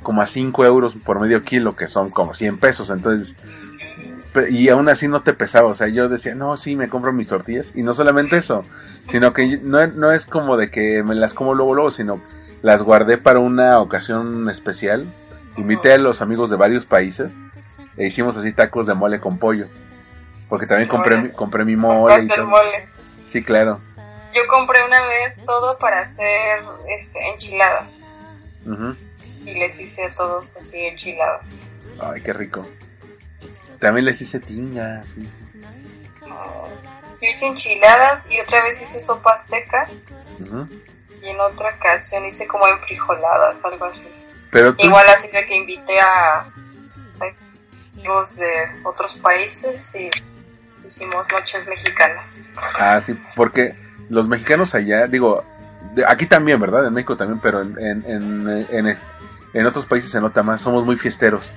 [0.03, 2.91] como a 5 euros por medio kilo, que son como 100 pesos.
[2.91, 3.37] Entonces,
[4.51, 5.69] y aún así no te pesaba.
[5.69, 7.71] O sea, yo decía, no, sí, me compro mis tortillas.
[7.75, 8.65] Y no solamente eso,
[9.11, 12.21] sino que no, no es como de que me las como luego, luego, sino
[12.63, 15.05] las guardé para una ocasión especial.
[15.59, 17.35] Invité a los amigos de varios países
[17.97, 19.67] e hicimos así tacos de mole con pollo.
[20.49, 22.47] Porque también compré, compré mi mole y todo.
[22.47, 22.89] mole.
[23.29, 23.81] Sí, claro.
[24.33, 28.07] Yo compré una vez todo para hacer este, enchiladas
[29.45, 31.67] y les hice a todos así enchiladas.
[32.01, 32.67] Ay, qué rico.
[33.79, 35.03] También les hice tinga.
[35.15, 35.29] sí.
[37.21, 39.89] Yo hice enchiladas y otra vez hice sopa azteca
[41.23, 44.09] y en otra ocasión hice como enfrijoladas, algo así.
[44.51, 46.53] Pero tú, Igual así de que invité a
[48.03, 48.51] amigos de
[48.85, 50.11] otros países y
[50.85, 52.51] hicimos noches mexicanas.
[52.79, 53.75] Ah, sí, porque
[54.09, 55.45] los mexicanos allá, digo,
[55.95, 56.87] de- aquí también, ¿verdad?
[56.87, 58.99] En México también, pero en, en, en, en,
[59.55, 61.49] en otros países se nota más, somos muy fiesteros.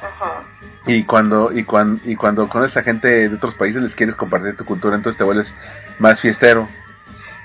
[0.00, 0.44] Ajá.
[0.86, 4.56] Y cuando, y cuando, y cuando conoces a gente de otros países les quieres compartir
[4.56, 6.68] tu cultura, entonces te vuelves más fiestero.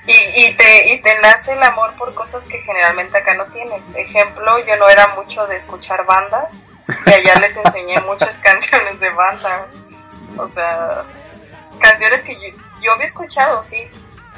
[0.05, 0.11] Y,
[0.45, 3.93] y, te, y te nace el amor por cosas que generalmente acá no tienes.
[3.95, 6.53] Ejemplo, yo no era mucho de escuchar bandas
[7.05, 9.67] y allá les enseñé muchas canciones de banda.
[10.37, 11.03] O sea,
[11.79, 13.87] canciones que yo, yo había escuchado, sí,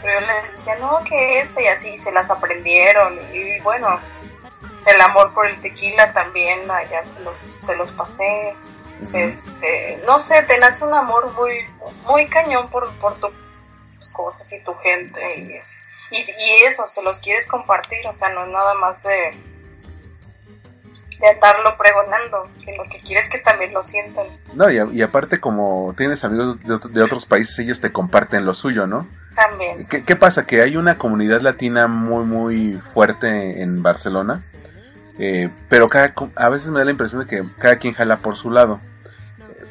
[0.01, 3.19] Pero yo les decía, no, que este, y así se las aprendieron.
[3.33, 3.99] Y bueno,
[4.85, 8.55] el amor por el tequila también, allá se los, se los pasé.
[9.13, 11.65] Este, no sé, te nace un amor muy,
[12.05, 13.31] muy cañón por, por tus
[14.11, 15.77] cosas y tu gente y eso.
[16.11, 19.31] Y, y eso, se los quieres compartir, o sea, no es nada más de,
[21.19, 24.25] de andarlo pregonando, sino que quieres que también lo sientan.
[24.53, 27.91] No, y, a- y aparte como tienes amigos de, ot- de otros países, ellos te
[27.91, 29.07] comparten lo suyo, ¿no?
[29.35, 29.85] También.
[29.87, 30.45] ¿Qué, qué pasa?
[30.45, 34.43] Que hay una comunidad latina muy, muy fuerte en Barcelona,
[35.17, 38.35] eh, pero cada, a veces me da la impresión de que cada quien jala por
[38.37, 38.79] su lado.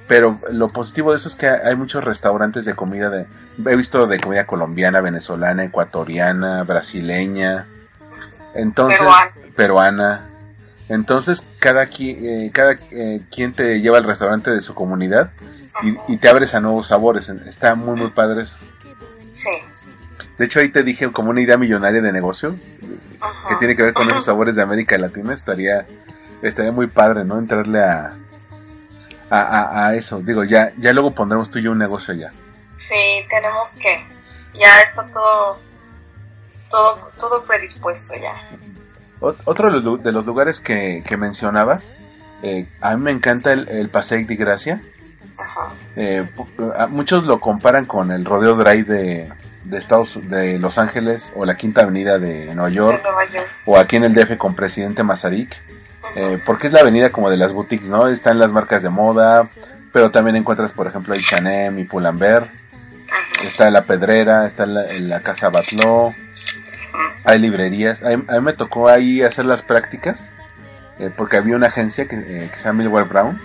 [0.07, 3.27] Pero lo positivo de eso es que hay muchos restaurantes de comida de...
[3.67, 7.67] He visto de comida colombiana, venezolana, ecuatoriana, brasileña.
[8.55, 8.99] Entonces...
[8.99, 9.31] Peruana.
[9.55, 10.21] peruana.
[10.89, 15.31] Entonces cada, qui- eh, cada eh, quien te lleva al restaurante de su comunidad
[15.83, 17.29] y, y te abres a nuevos sabores.
[17.29, 18.57] Está muy, muy padre eso.
[19.33, 19.51] Sí.
[20.39, 22.55] De hecho, ahí te dije como una idea millonaria de negocio
[23.21, 23.49] Ajá.
[23.51, 25.35] que tiene que ver con esos sabores de América Latina.
[25.35, 25.87] Estaría,
[26.43, 27.39] estaría muy padre, ¿no?
[27.39, 28.15] Entrarle a,
[29.31, 30.21] a, a, a eso.
[30.21, 32.31] Digo, ya, ya luego pondremos tú y yo un negocio allá.
[32.77, 32.95] Sí,
[33.29, 34.05] tenemos que.
[34.55, 35.59] Ya está todo,
[36.71, 38.35] todo, todo predispuesto ya.
[39.21, 41.91] Ot- Otro de los, lugares que, que mencionabas,
[42.43, 44.81] eh, a mí me encanta el, el Paseo de Gracia.
[45.39, 45.73] Ajá.
[45.97, 46.27] Eh,
[46.91, 49.29] muchos lo comparan con el Rodeo Drive de,
[49.65, 53.47] de Estados de Los Ángeles o la Quinta Avenida de Nueva De York Nueva York.
[53.65, 55.57] o aquí en el DF con Presidente Mazarik.
[56.17, 58.09] Eh, porque es la avenida como de las boutiques, ¿no?
[58.09, 59.47] Están las marcas de moda,
[59.93, 62.49] pero también encuentras, por ejemplo, Chanem y Pull&Bear.
[63.45, 66.15] Está la Pedrera, está la, la Casa Batló,
[67.25, 68.03] hay librerías.
[68.03, 70.29] A mí, a mí me tocó ahí hacer las prácticas,
[70.99, 73.41] eh, porque había una agencia que, eh, que se llama Milward Brown,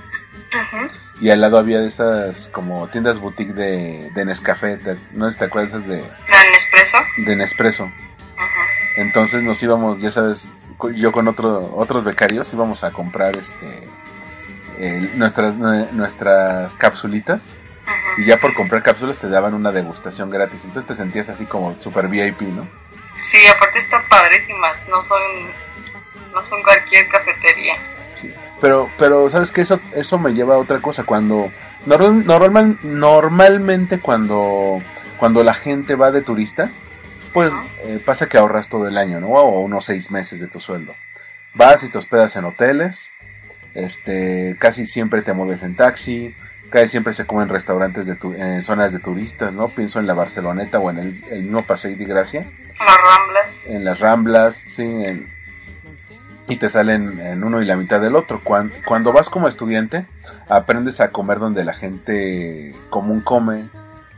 [0.54, 0.90] Ajá.
[1.22, 4.80] y al lado había de esas como tiendas boutique de, de Nescafé,
[5.14, 6.98] no sé si te acuerdas esas de, Gran Espresso.
[7.26, 7.84] de Nespresso.
[8.38, 8.50] Ajá.
[8.98, 10.48] Entonces nos íbamos, ya sabes,
[10.96, 13.88] yo con otro, otros becarios íbamos a comprar este
[14.80, 17.42] eh, nuestras, nue- nuestras capsulitas
[17.86, 18.22] Ajá.
[18.22, 20.60] y ya por comprar cápsulas te daban una degustación gratis.
[20.66, 22.68] Entonces te sentías así como super VIP, ¿no?
[23.24, 24.88] Sí, aparte están padrísimas.
[24.88, 25.22] No son,
[26.34, 27.76] no son cualquier cafetería.
[28.62, 31.04] Pero, pero sabes que eso, eso me lleva a otra cosa.
[31.04, 31.52] Cuando
[31.86, 34.78] normal, normal, normalmente cuando,
[35.18, 36.70] cuando la gente va de turista,
[37.34, 37.54] pues
[37.86, 39.30] eh, pasa que ahorras todo el año, ¿no?
[39.30, 40.94] O unos seis meses de tu sueldo.
[41.54, 43.08] Vas y te hospedas en hoteles,
[43.74, 46.36] este, casi siempre te mueves en taxi,
[46.74, 49.68] casi siempre se come en restaurantes de tu- en zonas de turistas, ¿no?
[49.70, 53.66] Pienso en la Barceloneta o en el, el mismo Paseo de Gracia Las Ramblas.
[53.68, 55.28] en las ramblas, sí, en-
[56.48, 58.42] y te salen en uno y la mitad del otro.
[58.44, 60.06] Cuando, cuando vas como estudiante,
[60.50, 63.66] aprendes a comer donde la gente común come,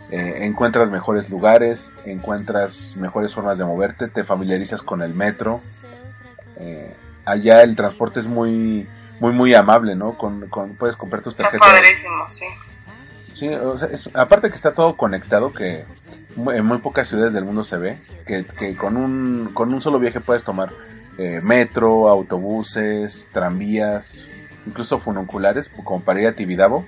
[0.10, 5.62] eh, encuentras mejores lugares, encuentras mejores formas de moverte, te familiarizas con el metro.
[6.58, 8.88] Eh, allá el transporte es muy,
[9.20, 10.18] muy, muy amable, ¿no?
[10.18, 11.72] Con, con- puedes comprar tus Está tarjetas.
[11.72, 12.46] padrísimo, sí.
[13.34, 15.86] Sí, o sea, es- aparte que está todo conectado, que
[16.38, 20.00] en muy pocas ciudades del mundo se ve, que, que con, un, con un solo
[20.00, 20.70] viaje puedes tomar
[21.18, 24.22] eh, metro, autobuses, tranvías,
[24.66, 26.86] incluso fununculares, como para ir a Tibidabo,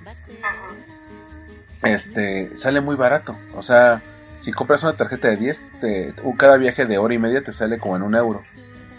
[1.84, 3.38] este, sale muy barato.
[3.56, 4.02] O sea,
[4.42, 7.78] si compras una tarjeta de 10, te, cada viaje de hora y media te sale
[7.78, 8.42] como en un euro.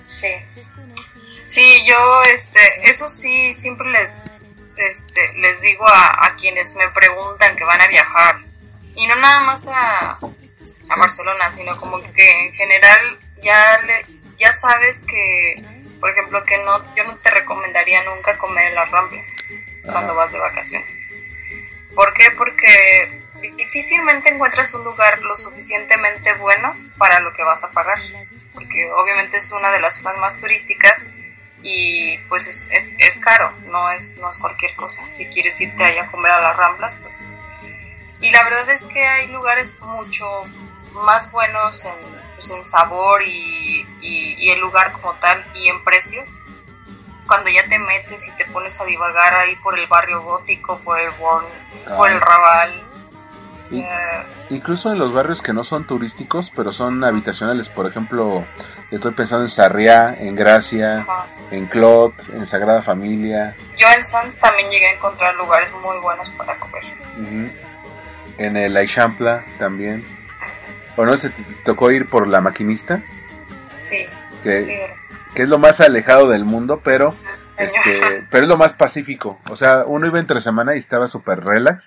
[0.06, 0.28] Sí.
[1.48, 4.44] Sí, yo, este, eso sí, siempre les,
[4.76, 8.36] este, les digo a, a quienes me preguntan que van a viajar.
[8.94, 14.04] Y no nada más a, a Barcelona, sino como que en general ya le,
[14.36, 15.64] ya sabes que,
[15.98, 19.34] por ejemplo, que no, yo no te recomendaría nunca comer en las Ramblas
[19.84, 20.24] cuando Ajá.
[20.24, 21.08] vas de vacaciones.
[21.94, 22.26] ¿Por qué?
[22.36, 23.22] Porque
[23.56, 28.00] difícilmente encuentras un lugar lo suficientemente bueno para lo que vas a pagar.
[28.52, 31.06] Porque obviamente es una de las zonas más turísticas
[31.62, 35.02] y pues es, es, es caro, no es, no es cualquier cosa.
[35.14, 37.28] Si quieres irte allá a comer a las Ramblas, pues...
[38.20, 40.26] Y la verdad es que hay lugares mucho
[40.92, 41.94] más buenos en,
[42.34, 46.24] pues, en sabor y, y, y el lugar como tal y en precio
[47.28, 50.98] cuando ya te metes y te pones a divagar ahí por el barrio gótico, por
[50.98, 51.46] el Born,
[51.96, 52.82] por el Raval.
[54.50, 58.44] Incluso en los barrios que no son turísticos, pero son habitacionales, por ejemplo,
[58.90, 61.26] estoy pensando en Sarriá, en Gracia, ajá.
[61.50, 66.28] en Clot, en Sagrada Familia, Yo en Sans también llegué a encontrar lugares muy buenos
[66.30, 66.82] para comer.
[68.38, 70.04] en el Aixampla también.
[70.96, 73.00] O no sé, te tocó ir por la maquinista,
[73.74, 74.04] Sí,
[74.42, 74.72] que, sí.
[75.34, 77.14] que es lo más alejado del mundo, pero
[77.56, 79.38] este, pero es lo más pacífico.
[79.50, 81.84] O sea, uno iba entre semana y estaba súper relax,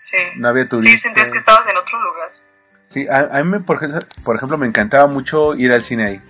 [0.00, 0.16] Sí.
[0.36, 1.00] no había Sí, turistas.
[1.00, 2.30] sentías que estabas en otro lugar.
[2.90, 6.20] Sí, a, a mí, por, ejemplo, por ejemplo, me encantaba mucho ir al cine ahí.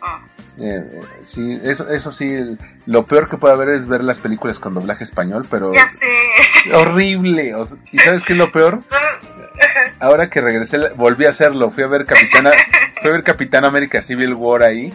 [0.00, 0.20] Ah,
[0.58, 2.56] Eh, eh, sí, eso, eso sí,
[2.86, 6.06] lo peor que puede haber es ver las películas con doblaje español, pero ya sé.
[6.74, 7.54] horrible.
[7.54, 8.82] o sea, ¿Y sabes qué es lo peor?
[10.00, 11.70] Ahora que regresé, volví a hacerlo.
[11.70, 12.50] Fui a ver Capitana,
[13.02, 14.92] fui a ver Capitán América Civil War ahí.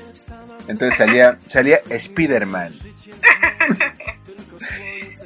[0.67, 2.73] Entonces salía, salía Spider-Man.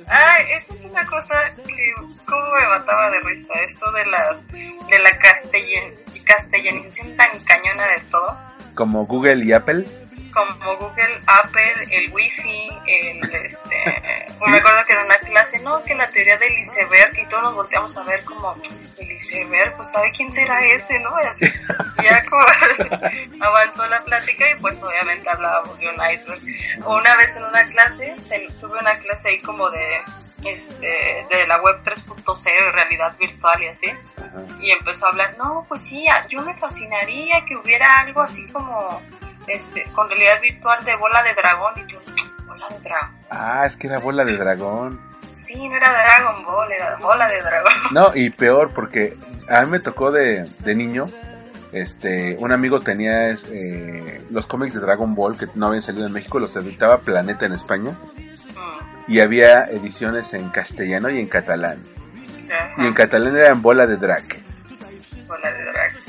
[0.07, 1.93] Ay, eso es una cosa que
[2.25, 5.93] cómo me mataba de risa, esto de las de la castellan,
[6.25, 8.37] castellanización tan cañona de todo,
[8.75, 9.85] Como Google y Apple.
[10.31, 15.95] Como Google, Apple, el Wi-Fi, el este, me acuerdo que en una clase, no, que
[15.95, 18.55] la teoría del iceberg y todos nos volteamos a ver como
[18.97, 21.11] el iceberg, pues sabe quién será ese, ¿no?
[21.21, 21.45] Y así,
[22.03, 22.43] ya como
[23.45, 26.41] avanzó la plática y pues obviamente hablábamos de un iceberg.
[26.85, 28.15] O una vez en una clase,
[28.59, 30.01] tuve una clase ahí como de
[30.43, 34.59] este de la web 3.0, realidad virtual y así, Ajá.
[34.59, 39.01] y empezó a hablar, no, pues sí, yo me fascinaría que hubiera algo así como
[39.47, 41.99] este con realidad virtual de bola de dragón y yo,
[42.47, 43.09] bola de dragón.
[43.29, 44.99] Ah, es que era bola de dragón.
[45.33, 47.71] Sí, no era Dragon Ball, era bola de dragón.
[47.91, 49.17] No, y peor, porque
[49.49, 51.05] a mí me tocó de, de niño.
[51.71, 56.11] Este, un amigo tenía eh, los cómics de Dragon Ball que no habían salido en
[56.13, 57.91] México, los editaba Planeta en España.
[57.91, 61.81] Mm, Y había ediciones en castellano y en catalán.
[62.53, 64.23] ajá, Y en catalán era en bola de drag.
[65.27, 66.01] bola de dragón.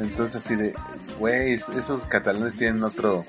[0.00, 0.74] En- Entonces así de,
[1.18, 3.24] güey, esos catalanes tienen otro...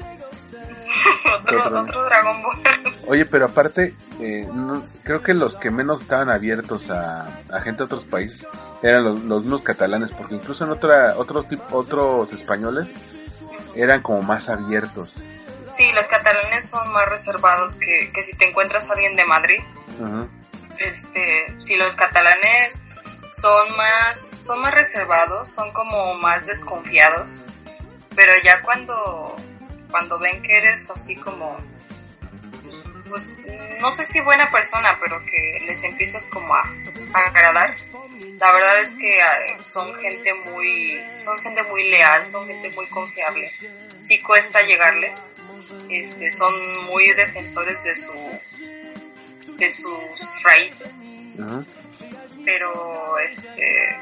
[1.44, 1.82] otro, Otro.
[1.82, 2.58] otro Dragon Ball.
[3.08, 7.80] Oye, pero aparte, eh, no- creo que los que menos estaban abiertos a, a gente
[7.80, 8.46] de otros países
[8.84, 12.90] eran los, los mismos catalanes, porque incluso en otra, otros, otros españoles
[13.76, 15.14] eran como más abiertos.
[15.72, 19.60] Sí, los catalanes son más reservados que, que si te encuentras a alguien de Madrid.
[20.78, 22.84] Este, si los catalanes
[23.32, 27.44] son más, son más reservados, son como más desconfiados,
[28.16, 29.36] pero ya cuando,
[29.90, 31.58] cuando ven que eres así como,
[33.10, 33.32] pues,
[33.80, 36.62] no sé si buena persona, pero que les empiezas como a,
[37.14, 37.74] agradar,
[38.38, 42.88] la verdad es que eh, son gente muy, son gente muy leal, son gente muy
[42.88, 43.50] confiable.
[43.98, 45.28] Sí cuesta llegarles,
[45.90, 46.54] este, son
[46.86, 48.14] muy defensores de su,
[49.58, 51.00] de sus raíces.
[52.46, 53.98] Pero este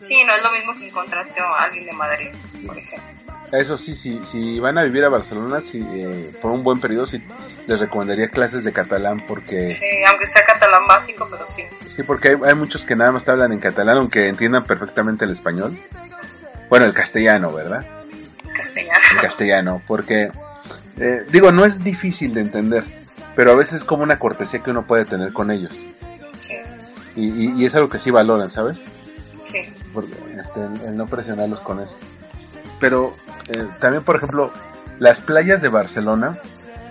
[0.00, 2.28] sí no es lo mismo que encontrarte a alguien de Madrid
[2.66, 3.08] por ejemplo
[3.52, 7.06] Eso sí, sí, si van a vivir a Barcelona, sí, eh, por un buen periodo,
[7.06, 7.22] sí
[7.66, 11.64] les recomendaría clases de catalán porque sí aunque sea catalán básico pero sí
[11.98, 15.24] sí, porque hay, hay muchos que nada más te hablan en catalán, aunque entiendan perfectamente
[15.24, 15.76] el español.
[16.68, 17.84] Bueno, el castellano, ¿verdad?
[18.54, 20.30] castellano en castellano, porque
[20.98, 22.84] eh, digo, no es difícil de entender,
[23.34, 25.72] pero a veces es como una cortesía que uno puede tener con ellos.
[26.36, 26.56] sí
[27.18, 28.78] Y, y- y es algo que sí valoran, ¿sabes?
[29.42, 29.60] sí
[29.92, 31.94] Porque, este, el, el no presionarlos con eso.
[32.80, 33.14] Pero
[33.48, 34.52] eh, también, por ejemplo,
[34.98, 36.38] las playas de Barcelona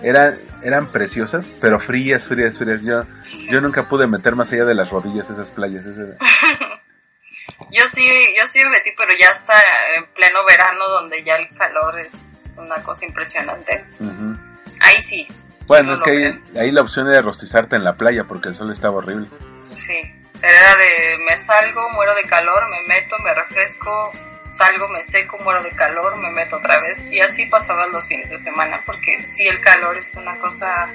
[0.02, 2.82] eran, eran preciosas, pero frías, frías, frías.
[2.82, 3.04] Yo,
[3.50, 5.84] yo nunca pude meter más allá de las rodillas esas playas.
[7.70, 9.54] yo sí yo sí me metí pero ya está
[9.96, 14.36] en pleno verano donde ya el calor es una cosa impresionante Ujú.
[14.80, 15.26] ahí sí
[15.66, 18.54] Bueno, sí es que ahí, ahí la opción era rostizarte en la playa porque el
[18.54, 19.28] sol estaba horrible.
[19.72, 20.00] sí
[20.42, 24.12] era de me salgo muero de calor me meto me refresco
[24.50, 28.30] salgo me seco muero de calor me meto otra vez y así pasaban los fines
[28.30, 30.88] de semana porque sí el calor es una cosa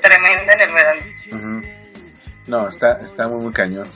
[0.00, 1.00] tremenda en el verano
[1.32, 1.62] Ujú.
[2.46, 3.86] No, está, está muy, muy cañón.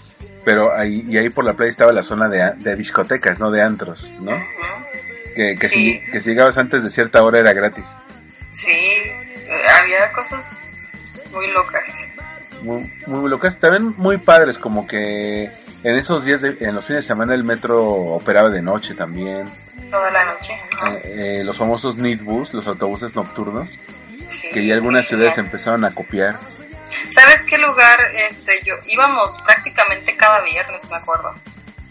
[0.45, 3.61] Pero ahí, y ahí por la playa estaba la zona de, de discotecas, no de
[3.61, 4.31] antros, ¿no?
[5.35, 6.01] Que, que, Sí.
[6.05, 7.85] si, que si llegabas antes de cierta hora era gratis.
[8.53, 10.87] Sí, eh, había cosas
[11.33, 11.83] muy locas.
[12.63, 13.59] Muy, muy locas.
[13.59, 17.45] También muy padres, como que en esos días, de- en los fines de semana el
[17.45, 19.49] metro operaba de noche también.
[19.91, 20.53] Toda la noche.
[20.83, 20.93] ¿no?
[20.97, 21.03] Eh,
[21.41, 23.69] eh, los famosos Nitbus, los autobuses nocturnos,
[24.27, 26.39] Sí, que ya algunas sí, ciudades empezaron a copiar.
[27.11, 27.99] ¿Sabes qué lugar?
[28.29, 31.33] Este, yo íbamos prácticamente cada viernes, me acuerdo.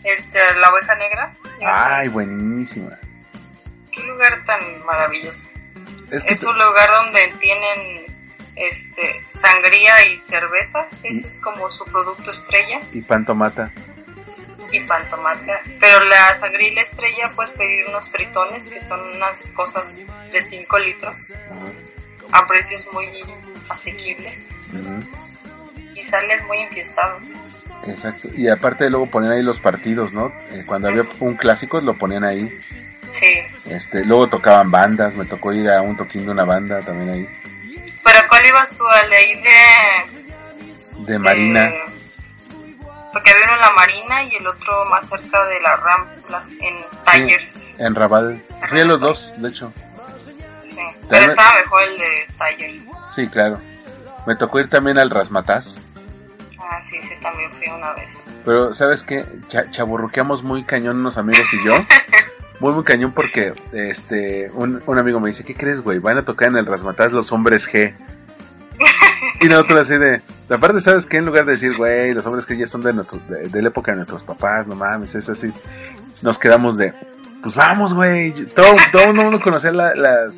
[0.03, 1.33] Este, la oveja negra.
[1.65, 2.97] Ay, buenísima.
[3.91, 5.49] Qué lugar tan maravilloso.
[6.11, 8.04] Es Es un lugar donde tienen
[8.55, 10.87] este sangría y cerveza.
[11.03, 12.79] Ese es como su producto estrella.
[12.91, 13.71] y Pantomata.
[14.71, 15.61] y pantomata.
[15.79, 19.99] Pero la sangría y la estrella puedes pedir unos tritones que son unas cosas
[20.31, 21.33] de 5 litros
[22.31, 23.07] a precios muy
[23.69, 24.55] asequibles
[25.93, 27.19] y sales muy enfiestado.
[27.87, 28.29] Exacto.
[28.35, 30.27] Y aparte luego ponían ahí los partidos, ¿no?
[30.51, 32.49] Eh, cuando había un clásico lo ponían ahí.
[33.11, 33.33] Sí.
[33.69, 37.29] Este, luego tocaban bandas, me tocó ir a un toquín de una banda también ahí.
[38.05, 38.83] ¿Pero cuál ibas tú?
[38.87, 41.11] ¿Al de ahí de...
[41.11, 41.63] De Marina.
[41.65, 41.83] de-
[43.11, 46.77] Porque había uno en la Marina y el otro más cerca de las Ramblas, en
[47.03, 47.73] Talleres.
[47.77, 48.41] En Raval.
[48.69, 49.73] Fui a los dos, de hecho.
[50.61, 50.75] Sí.
[50.75, 52.81] Pero También- estaba mejor el de Talleres.
[53.15, 53.59] Sí, claro.
[54.25, 55.75] Me tocó ir también al Rasmataz.
[56.59, 58.09] Ah, sí, sí, también fui una vez.
[58.43, 59.25] Pero, ¿sabes qué?
[59.49, 61.73] Cha- chaburruqueamos muy cañón unos amigos y yo.
[62.59, 65.99] Muy, muy cañón porque este un, un amigo me dice, ¿qué crees, güey?
[65.99, 67.93] Van a tocar en el Rasmataz los hombres G.
[69.41, 70.21] Y nosotros así de...
[70.49, 71.17] Aparte, ¿sabes qué?
[71.17, 73.67] En lugar de decir, güey, los hombres G ya son de, nuestros, de, de la
[73.67, 75.51] época de nuestros papás, no mames, es así.
[76.21, 76.93] Nos quedamos de...
[77.43, 78.31] Pues vamos, güey.
[78.55, 80.35] Todo, todo el mundo conocía la- las,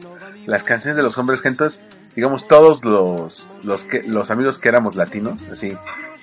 [0.48, 1.48] las canciones de los hombres G.
[1.50, 1.80] Entonces,
[2.16, 5.68] digamos, todos los, los, que, los amigos que éramos latinos, así,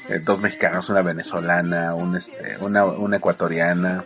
[0.09, 4.03] eh, dos mexicanos, una venezolana, un este, una, una ecuatoriana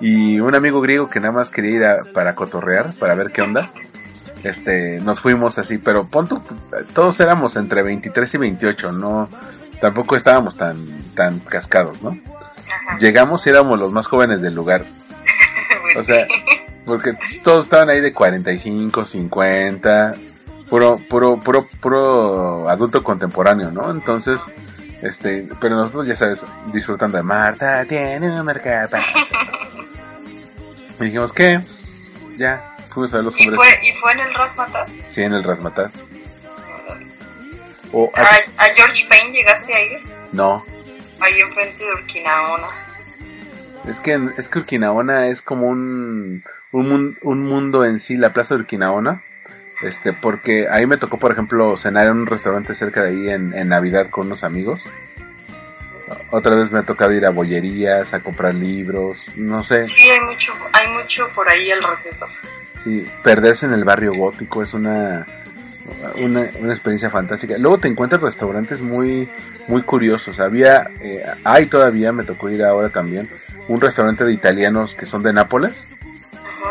[0.00, 3.42] y un amigo griego que nada más quería ir a- para cotorrear, para ver qué
[3.42, 3.70] onda.
[4.44, 6.42] Este, nos fuimos así, pero punto,
[6.94, 9.28] todos éramos entre 23 y 28, no,
[9.80, 10.76] tampoco estábamos tan,
[11.14, 12.10] tan cascados, ¿no?
[12.10, 12.98] Ajá.
[13.00, 14.84] Llegamos y éramos los más jóvenes del lugar,
[15.98, 16.26] o sea,
[16.84, 20.12] porque todos estaban ahí de 45, 50,
[20.68, 23.90] puro, puro, puro, puro adulto contemporáneo, ¿no?
[23.90, 24.38] Entonces,
[25.02, 26.40] este, pero nosotros ya sabes,
[26.72, 28.96] disfrutando de Marta, tiene un mercado.
[31.00, 31.60] Y dijimos, ¿qué?
[32.36, 33.56] Ya, fuimos a ver los ¿Y hombres.
[33.80, 34.88] fue, ¿Y fue en el Rasmatas?
[35.10, 35.92] Sí, en el Rasmataz.
[37.92, 40.00] O, ¿A, a George Payne llegaste a ir?
[40.32, 40.64] no,
[41.20, 42.66] Ahí enfrente de Urquinaona.
[43.88, 48.54] es que, es que Urquinaona es como un, un, un mundo en sí, la plaza
[48.54, 49.22] de Urquinaona.
[49.82, 53.52] Este, porque ahí me tocó, por ejemplo, cenar en un restaurante cerca de ahí en,
[53.54, 54.82] en Navidad con unos amigos.
[56.30, 60.20] Otra vez me ha tocado ir a bollerías, a comprar libros, no sé, Sí, hay
[60.20, 62.28] mucho, hay mucho por ahí alrededor.
[62.84, 65.26] sí, perderse en el barrio gótico es una,
[66.22, 67.58] una, una experiencia fantástica.
[67.58, 69.28] Luego te encuentras restaurantes muy,
[69.66, 70.38] muy curiosos.
[70.38, 73.28] Había, eh, hay todavía, me tocó ir ahora también,
[73.68, 75.74] un restaurante de italianos que son de Nápoles,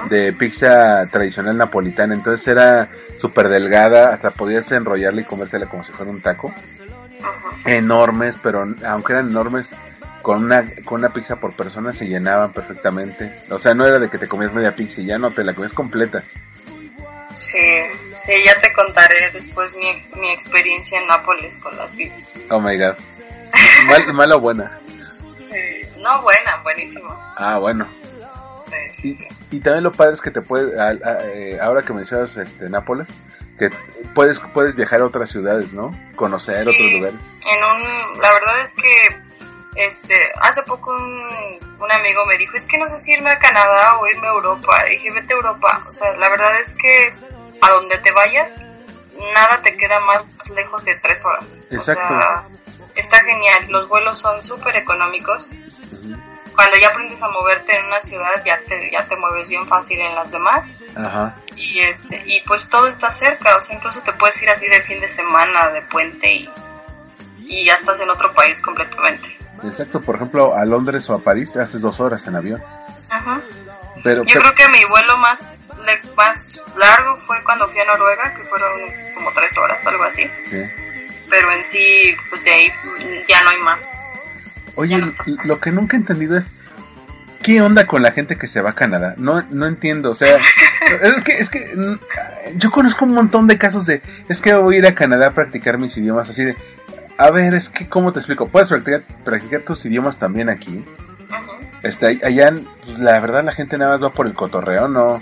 [0.10, 2.14] de pizza tradicional napolitana.
[2.14, 6.54] Entonces era súper delgada, hasta podías enrollarla y comértela como si fuera un taco.
[7.66, 9.68] Enormes, pero aunque eran enormes,
[10.22, 13.32] con una, con una pizza por persona se llenaban perfectamente.
[13.52, 15.54] O sea, no era de que te comías media pizza y ya no, te la
[15.54, 16.22] comías completa.
[17.34, 17.60] Sí,
[18.14, 22.24] sí, ya te contaré después mi, mi experiencia en Nápoles con las pizzas.
[22.50, 22.96] Oh my god.
[23.88, 24.72] Mal, mala o buena.
[25.38, 26.00] Sí.
[26.02, 27.34] No, buena, buenísima.
[27.38, 27.88] Ah, bueno.
[28.66, 29.28] Sí, sí, Y, sí.
[29.52, 32.70] y también lo padre es que te puedes, a- a- eh, ahora que mencionas este,
[32.70, 33.08] Nápoles,
[33.58, 33.70] que
[34.14, 35.92] puedes, puedes viajar a otras ciudades, ¿no?
[36.16, 36.70] Conocer Sí.
[36.70, 37.20] otros lugares.
[37.46, 39.22] En un, la verdad es que
[39.76, 43.40] este, hace poco un, un amigo me dijo, es que no sé si irme a
[43.40, 44.84] Canadá o irme a Europa.
[44.88, 45.82] Y dije, vete a Europa.
[45.88, 47.14] O sea, la verdad es que
[47.62, 48.66] a donde te vayas,
[49.34, 51.62] nada te queda más lejos de tres horas.
[51.72, 52.14] Exacto.
[52.14, 52.44] O sea,
[52.96, 53.66] está genial.
[53.70, 55.52] Los vuelos son súper económicos.
[56.56, 60.00] Cuando ya aprendes a moverte en una ciudad, ya te, ya te mueves bien fácil
[60.00, 60.82] en las demás.
[60.96, 61.36] Ajá.
[61.56, 64.82] Y este, y pues todo está cerca, o sea, incluso te puedes ir así de
[64.82, 66.50] fin de semana, de puente y,
[67.40, 69.28] y ya estás en otro país completamente.
[69.64, 72.64] Exacto, por ejemplo, a Londres o a París te haces dos horas en avión.
[73.10, 73.42] Ajá.
[74.04, 77.86] Pero, Yo pero- creo que mi vuelo más, le- más largo fue cuando fui a
[77.86, 78.72] Noruega, que fueron
[79.14, 80.24] como tres horas, algo así.
[80.50, 80.64] sí.
[81.30, 82.72] Pero en sí, pues de ahí
[83.28, 83.84] ya no hay más.
[84.76, 85.02] Oye,
[85.46, 86.54] lo que nunca he entendido es
[87.46, 89.14] ¿qué onda con la gente que se va a Canadá?
[89.18, 90.36] No, no entiendo, o sea,
[91.02, 94.76] es que, es que mm, yo conozco un montón de casos de, es que voy
[94.76, 96.56] a ir a Canadá a practicar mis idiomas, así de,
[97.20, 98.48] a ver, es que, ¿cómo te explico?
[98.48, 100.84] Puedes practicar, practicar tus idiomas también aquí.
[101.84, 102.52] Este, allá,
[102.84, 105.22] pues, la verdad, la gente nada más va por el cotorreo, no,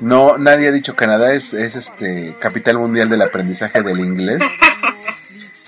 [0.00, 4.42] no, nadie ha dicho Canadá es, es este, capital mundial del aprendizaje del inglés.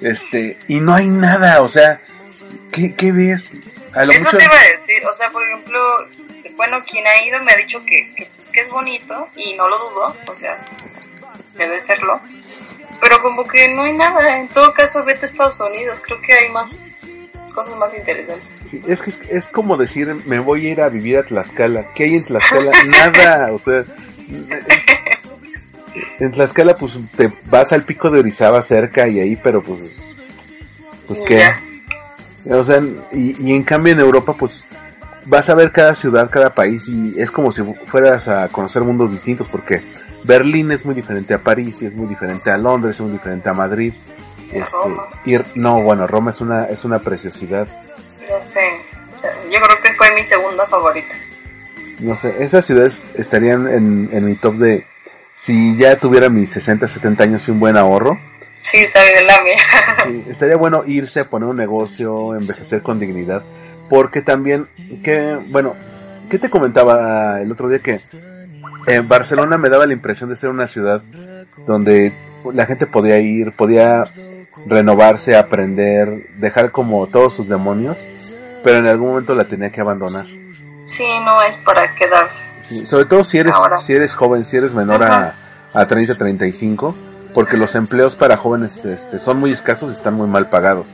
[0.00, 2.00] Este, y no hay nada, o sea,
[2.72, 3.50] ¿qué, qué ves?
[3.94, 5.78] A lo Eso mucho, te iba a decir, o sea, por ejemplo,
[6.56, 9.68] bueno, quien ha ido me ha dicho que, que, pues, que es bonito y no
[9.68, 10.54] lo dudo, o sea,
[11.56, 12.20] debe serlo.
[13.00, 16.32] Pero como que no hay nada, en todo caso vete a Estados Unidos, creo que
[16.34, 16.72] hay más
[17.52, 18.48] cosas más interesantes.
[18.70, 21.92] Sí, es que es, como decir, me voy a ir a vivir a Tlaxcala.
[21.94, 22.70] ¿Qué hay en Tlaxcala?
[22.86, 23.86] Nada, o sea, es-
[26.20, 29.80] en Tlaxcala pues te vas al pico de Orizaba cerca y ahí, pero pues,
[31.06, 31.38] pues qué.
[31.38, 31.60] ya.
[32.50, 32.80] O sea,
[33.12, 34.64] y, y en cambio en Europa pues
[35.26, 39.12] vas a ver cada ciudad, cada país y es como si fueras a conocer mundos
[39.12, 39.82] distintos porque
[40.24, 43.48] Berlín es muy diferente a París y es muy diferente a Londres, es muy diferente
[43.48, 43.94] a Madrid.
[44.52, 44.76] Este,
[45.24, 47.66] y, no, bueno, Roma es una, es una preciosidad.
[48.28, 48.60] Ya sé,
[49.50, 51.14] yo creo que fue mi segunda favorita.
[52.00, 54.86] No sé, esas ciudades estarían en, en mi top de
[55.36, 58.18] si ya tuviera mis 60, 70 años y un buen ahorro.
[58.62, 59.56] Sí, también la mía.
[60.06, 63.42] sí, estaría bueno irse a poner un negocio, envejecer con dignidad.
[63.90, 64.68] porque también,
[65.04, 65.74] que, bueno,
[66.30, 68.00] ¿qué te comentaba el otro día que
[68.86, 71.02] en Barcelona me daba la impresión de ser una ciudad
[71.66, 72.12] donde
[72.54, 74.04] la gente podía ir, podía
[74.66, 77.98] renovarse, aprender, dejar como todos sus demonios,
[78.64, 80.26] pero en algún momento la tenía que abandonar.
[80.86, 82.44] Sí, no es para quedarse.
[82.62, 83.76] Sí, sobre todo si eres Ahora.
[83.78, 85.34] si eres joven, si eres menor a,
[85.74, 86.94] a 30, 35,
[87.34, 90.86] porque los empleos para jóvenes este, son muy escasos y están muy mal pagados.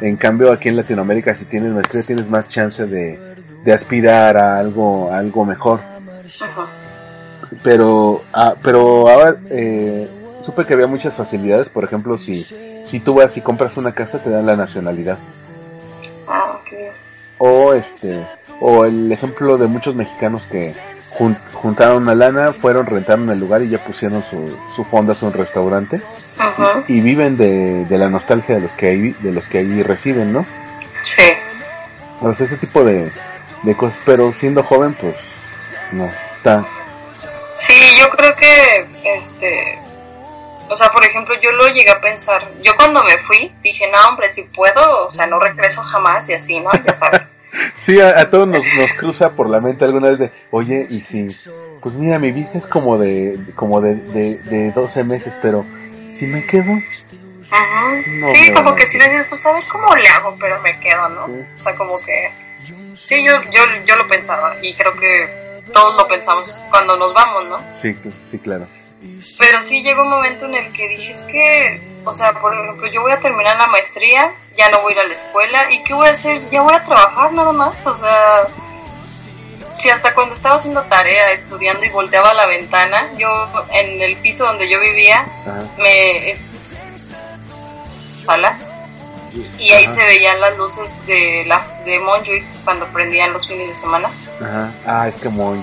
[0.00, 3.18] En cambio, aquí en Latinoamérica, si tienes maestría, tienes más chance de,
[3.64, 5.80] de aspirar a algo, a algo mejor.
[7.62, 10.08] Pero, ah, pero ahora eh,
[10.42, 11.68] supe que había muchas facilidades.
[11.68, 15.18] Por ejemplo, si, si tú vas y compras una casa, te dan la nacionalidad.
[16.26, 16.92] Ah, bien.
[17.38, 18.20] O este,
[18.60, 20.74] o el ejemplo de muchos mexicanos que
[21.18, 25.30] jun- juntaron una lana, fueron, rentaron el lugar y ya pusieron su, su fonda, su
[25.30, 26.00] restaurante.
[26.86, 30.32] Y viven de, de la nostalgia de los que ahí, de los que ahí residen,
[30.32, 30.46] ¿no?
[31.02, 31.22] Sí.
[32.20, 33.10] O sea, ese tipo de,
[33.62, 35.16] de cosas, pero siendo joven, pues,
[35.92, 36.04] no,
[36.36, 36.64] está,
[37.54, 38.86] Sí, yo creo que,
[39.18, 39.78] este,
[40.70, 42.40] o sea, por ejemplo, yo lo llegué a pensar.
[42.62, 46.34] Yo cuando me fui dije, no, hombre, si puedo, o sea, no regreso jamás y
[46.34, 46.70] así, ¿no?
[46.86, 47.34] Ya sabes.
[47.76, 50.98] Sí, a, a todos nos, nos cruza por la mente alguna vez de, oye, y
[50.98, 51.26] si,
[51.80, 55.64] pues mira, mi visa es como de, como de, de, de 12 meses, pero
[56.12, 56.72] si me quedo,
[57.50, 58.02] Ajá.
[58.06, 61.08] No, sí, como que si le dices, pues ver cómo le hago, pero me quedo,
[61.08, 61.26] ¿no?
[61.26, 61.32] Sí.
[61.54, 62.30] O sea, como que,
[62.94, 67.48] sí, yo, yo, yo lo pensaba y creo que todos lo pensamos cuando nos vamos,
[67.48, 67.74] ¿no?
[67.74, 67.94] sí,
[68.30, 68.66] sí, claro.
[69.38, 72.86] Pero sí llegó un momento en el que dije, es que, o sea, por ejemplo,
[72.88, 75.82] yo voy a terminar la maestría, ya no voy a ir a la escuela, ¿y
[75.82, 76.48] qué voy a hacer?
[76.50, 78.46] Ya voy a trabajar nada más, o sea,
[79.76, 83.28] si hasta cuando estaba haciendo tarea, estudiando y volteaba a la ventana, yo
[83.70, 85.62] en el piso donde yo vivía, Ajá.
[85.76, 86.32] me...
[88.24, 88.58] sala,
[89.58, 89.94] y ahí Ajá.
[89.94, 92.00] se veían las luces de la de
[92.64, 94.10] cuando prendían los fines de semana.
[94.40, 94.72] Ajá.
[94.86, 95.58] Ah, es que muy,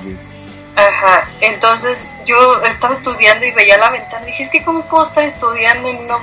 [0.76, 5.04] Ajá, entonces yo estaba estudiando y veía la ventana y dije, es que cómo puedo
[5.04, 6.20] estar estudiando y no,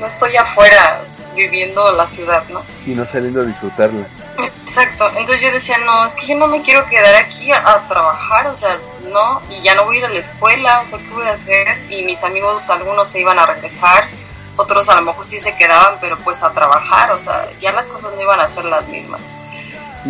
[0.00, 1.00] no estoy afuera
[1.34, 2.62] viviendo la ciudad, ¿no?
[2.86, 4.06] y no saliendo a disfrutarla.
[4.38, 7.88] Exacto, entonces yo decía, no, es que yo no me quiero quedar aquí a, a
[7.88, 8.76] trabajar, o sea,
[9.10, 11.32] no, y ya no voy a ir a la escuela, o sea, ¿qué voy a
[11.32, 11.66] hacer?
[11.90, 14.08] Y mis amigos, algunos se iban a regresar,
[14.56, 17.88] otros a lo mejor sí se quedaban, pero pues a trabajar, o sea, ya las
[17.88, 19.20] cosas no iban a ser las mismas.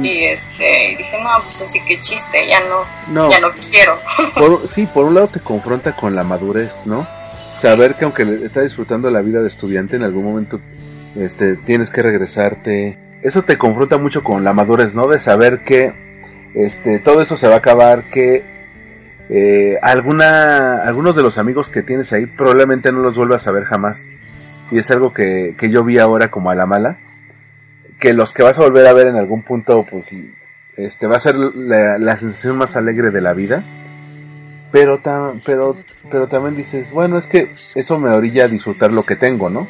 [0.02, 3.98] Y este, y dije, no, pues así que chiste, ya no, No, ya no quiero.
[4.34, 7.06] por, sí, por un lado te confronta con la madurez, ¿no?
[7.58, 10.60] Saber que aunque estás disfrutando la vida de estudiante, en algún momento
[11.16, 12.98] este, tienes que regresarte.
[13.22, 15.06] Eso te confronta mucho con la madurez, ¿no?
[15.08, 15.92] De saber que
[16.54, 18.44] este, todo eso se va a acabar, que
[19.28, 23.64] eh, alguna, algunos de los amigos que tienes ahí probablemente no los vuelvas a ver
[23.64, 24.06] jamás.
[24.70, 26.98] Y es algo que, que yo vi ahora como a la mala.
[28.06, 30.06] Que los que vas a volver a ver en algún punto, pues,
[30.76, 33.64] este, va a ser la, sensación más alegre de la vida.
[34.70, 35.76] Pero, tam- pero,
[36.08, 39.66] pero también dices, bueno, es que eso me orilla a disfrutar lo que tengo, ¿no?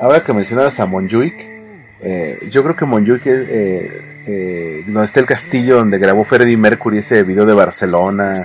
[0.00, 1.34] Ahora que mencionabas a Monjuic,
[2.02, 6.56] eh, yo creo que Monjuic es eh, eh, donde está el castillo donde grabó Freddie
[6.56, 8.44] Mercury ese video de Barcelona,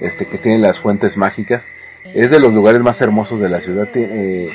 [0.00, 1.68] este que tiene las fuentes mágicas,
[2.14, 3.88] es de los lugares más hermosos de la ciudad.
[3.96, 4.46] Eh,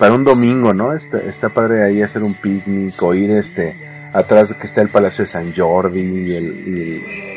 [0.00, 0.92] para un domingo, ¿no?
[0.96, 3.76] Está, está padre ahí hacer un picnic o ir este
[4.12, 7.30] atrás que está el Palacio de San Jordi y el, y el-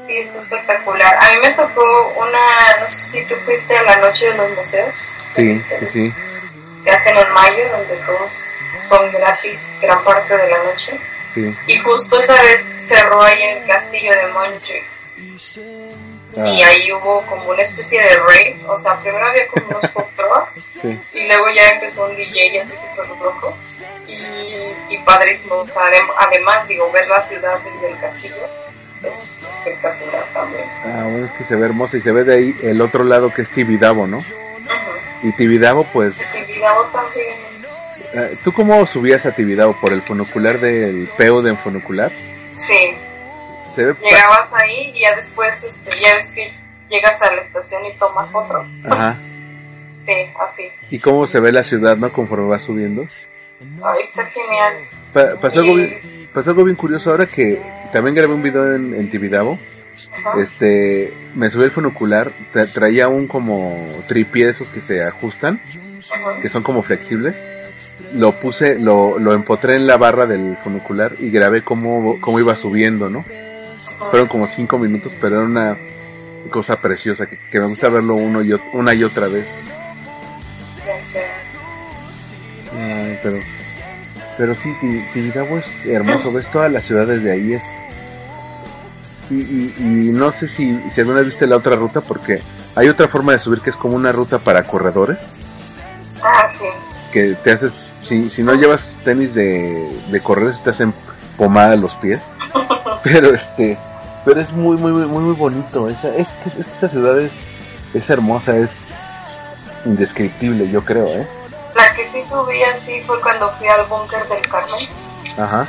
[0.00, 1.14] Sí, está espectacular.
[1.20, 1.82] A mí me tocó
[2.18, 5.14] una, no sé si tú fuiste a la noche de los museos.
[5.36, 5.60] Sí,
[5.90, 6.06] sí.
[6.82, 8.30] Que hacen en mayo, donde todos
[8.80, 10.98] son gratis gran parte de la noche.
[11.34, 11.54] sí.
[11.66, 14.84] Y justo esa vez cerró ahí el castillo de Montjuic.
[16.36, 18.56] Ah, Y ahí hubo como una especie de rave.
[18.68, 20.54] O sea, primero había como unos pop trucks.
[20.54, 21.18] sí.
[21.20, 23.56] Y luego ya empezó un DJ así súper loco.
[24.06, 25.56] Y, y padrísimo.
[25.56, 28.36] O sea, adem- además, digo, ver la ciudad desde el castillo.
[29.02, 30.64] Es espectacular también.
[30.84, 33.32] Ah, bueno, es que se ve hermoso y se ve de ahí el otro lado
[33.32, 34.18] que es Tibidabo, ¿no?
[34.18, 34.26] Ujú.
[35.22, 37.36] Y Tibidabo, pues, Tibidabo también.
[38.12, 39.78] eh, ¿tú cómo subías a Tibidabo?
[39.80, 42.10] ¿Por el funicular del Peo de funicular?
[42.56, 42.98] Sí,
[43.78, 43.94] Se ve...
[43.94, 46.50] pa- llegabas ahí y ya después este, ya ves que
[46.90, 48.66] llegas a la estación y tomas otro.
[48.84, 49.16] Ajá.
[50.04, 50.12] Sí,
[50.44, 50.68] así.
[50.90, 52.12] ¿Y cómo se ve la ciudad, no?
[52.12, 53.02] Conforme vas subiendo.
[53.02, 54.88] Ahí está genial.
[55.12, 56.00] Pa- pasó, algo bien,
[56.34, 57.62] pasó algo bien curioso ahora que
[57.92, 59.56] también grabé un video en, en Tibidabo.
[60.12, 60.40] Ajá.
[60.40, 65.60] Este, me subí el funicular, tra- traía un como tripié de esos que se ajustan,
[66.12, 66.40] Ajá.
[66.42, 67.36] que son como flexibles.
[68.14, 72.56] Lo puse, lo, lo empotré en la barra del funicular y grabé cómo, cómo iba
[72.56, 73.24] subiendo, ¿no?
[74.10, 75.78] Fueron como cinco minutos, pero era una
[76.50, 79.46] cosa preciosa que, que me gusta verlo uno y una y otra vez.
[80.86, 81.24] Ya sé.
[82.76, 83.36] Ay, pero
[84.36, 87.62] Pero sí, Ti- Tibidabo es hermoso, ves todas las ciudades de ahí, es...
[89.30, 92.40] Y, y, y no sé si, si alguna vez viste la otra ruta, porque
[92.76, 95.18] hay otra forma de subir que es como una ruta para corredores,
[96.22, 96.64] Ah, sí.
[97.12, 100.94] que te haces, si, si no llevas tenis de, de correr, se te hacen
[101.36, 102.22] pomada los pies.
[103.04, 103.76] Pero este,
[104.24, 105.88] pero es muy, muy, muy, muy, bonito.
[105.88, 107.30] Esa, es, que, es que esa ciudad es,
[107.94, 108.70] es hermosa, es
[109.84, 111.26] indescriptible, yo creo, ¿eh?
[111.74, 114.88] La que sí subí así fue cuando fui al búnker del Carmen.
[115.38, 115.66] Ajá.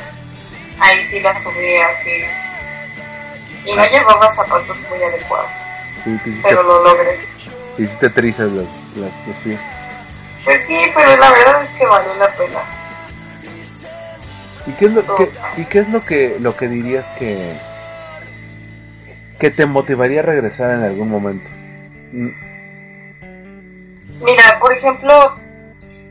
[0.80, 2.12] Ahí sí la subí así.
[3.66, 5.52] Y no llevaba zapatos muy adecuados,
[6.04, 7.20] Sí, te hiciste, pero lo logré.
[7.76, 9.60] te hiciste trizas las- los pies.
[10.45, 12.60] Pues sí, pero la verdad es que valió la pena.
[14.66, 17.60] ¿Y qué es lo, qué- y qué es lo que, lo que dirías que,
[19.39, 21.49] que te motivaría a regresar en algún momento?
[24.21, 25.39] Mira, por ejemplo,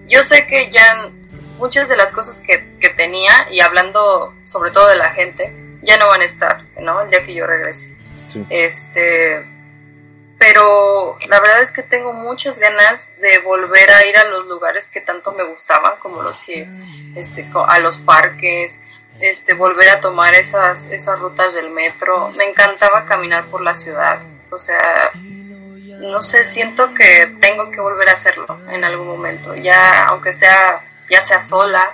[0.06, 1.10] yo sé que ya
[1.58, 5.52] muchas de las cosas que, que tenía, y hablando sobre todo de la gente,
[5.82, 7.02] ya no van a estar, ¿no?
[7.02, 7.94] El día que yo regrese.
[8.32, 8.46] Sí.
[8.48, 9.44] Este,
[10.38, 14.88] pero la verdad es que tengo muchas ganas de volver a ir a los lugares
[14.88, 16.68] que tanto me gustaban, como los que,
[17.16, 18.80] este, a los parques,
[19.20, 22.30] este, volver a tomar esas, esas rutas del metro.
[22.36, 25.10] Me encantaba caminar por la ciudad, o sea,
[26.00, 30.80] no sé, siento que tengo que volver a hacerlo en algún momento, ya, aunque sea,
[31.10, 31.90] ya sea sola,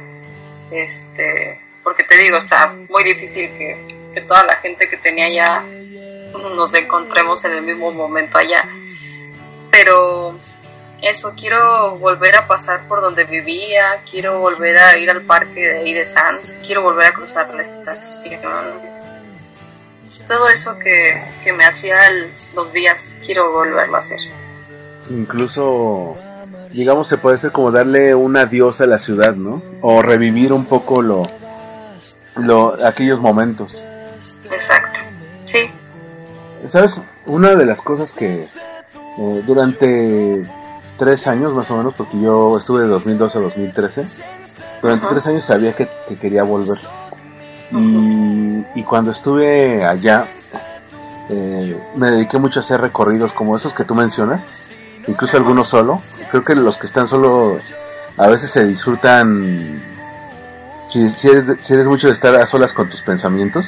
[0.70, 5.64] este, porque te digo, está muy difícil que, que toda la gente que tenía ya
[6.54, 8.68] nos encontremos en el mismo momento allá.
[9.70, 10.36] Pero
[11.08, 15.78] eso, quiero volver a pasar por donde vivía, quiero volver a ir al parque de
[15.78, 18.40] ahí de Sands, quiero volver a cruzar la estación.
[20.26, 24.18] Todo eso que, que me hacía el- los días, quiero volverlo a hacer.
[25.10, 26.16] incluso,
[26.72, 29.62] digamos, se puede ser como darle un adiós a la ciudad, ¿no?
[29.82, 31.22] O revivir un poco lo,
[32.36, 33.74] lo, aquellos momentos.
[34.50, 35.00] Exacto.
[35.44, 35.70] Sí.
[36.70, 37.00] ¿Sabes?
[37.26, 40.42] Una de las cosas que eh, durante
[40.98, 44.04] tres años más o menos, porque yo estuve de 2012 a 2013,
[44.82, 45.14] durante Ajá.
[45.14, 46.78] tres años sabía que, que quería volver.
[47.72, 50.26] Y, y cuando estuve allá,
[51.30, 54.44] eh, me dediqué mucho a hacer recorridos como esos que tú mencionas,
[55.06, 56.00] incluso algunos solo.
[56.30, 57.58] Creo que los que están solo
[58.16, 59.82] a veces se disfrutan,
[60.88, 63.66] si, si, eres, si eres mucho de estar a solas con tus pensamientos.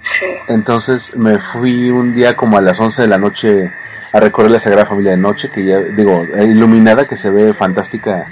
[0.00, 0.26] Sí.
[0.48, 3.72] Entonces me fui un día como a las 11 de la noche
[4.16, 8.26] a recorrer la Sagrada Familia de noche, que ya digo, iluminada, que se ve fantástica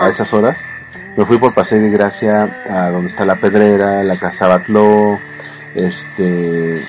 [0.00, 0.56] a esas horas.
[1.16, 5.18] Me fui por Paseo de Gracia a donde está la Pedrera, la Casa Batló,
[5.74, 6.80] este,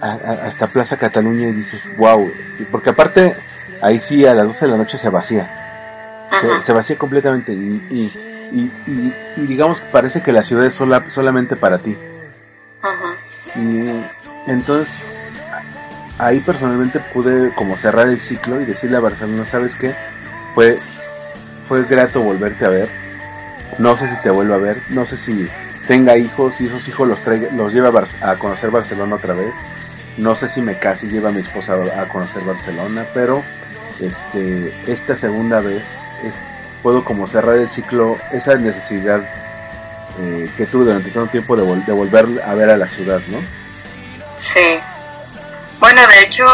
[0.00, 2.32] a- a- hasta Plaza Cataluña y dices, wow,
[2.70, 3.34] porque aparte
[3.80, 5.48] ahí sí a las 12 de la noche se vacía,
[6.64, 8.18] se, vacía completamente y, y,
[8.52, 11.96] y, y- y digamos que parece que la ciudad es sola, solamente para ti.
[12.82, 13.14] Ajá.
[13.54, 13.90] Y
[14.48, 15.02] entonces
[16.18, 19.94] ahí personalmente pude como cerrar el ciclo y decirle a Barcelona, ¿sabes qué?
[20.54, 20.78] Fue,
[21.68, 22.88] fue grato volverte a ver.
[23.78, 25.48] No sé si te vuelvo a ver, no sé si
[25.88, 27.18] tenga hijos y esos hijos los
[27.54, 29.52] los lleva a, a conocer Barcelona otra vez.
[30.18, 33.42] No sé si me case y lleva a mi esposa a conocer Barcelona, pero
[34.00, 35.82] este esta segunda vez
[36.82, 39.20] puedo como cerrar el ciclo, esa necesidad
[40.20, 43.20] eh, que tuve durante tanto tiempo de, vol- de volver a ver a la ciudad,
[43.28, 43.38] ¿no?
[44.38, 44.58] Sí.
[45.82, 46.44] Bueno, de hecho,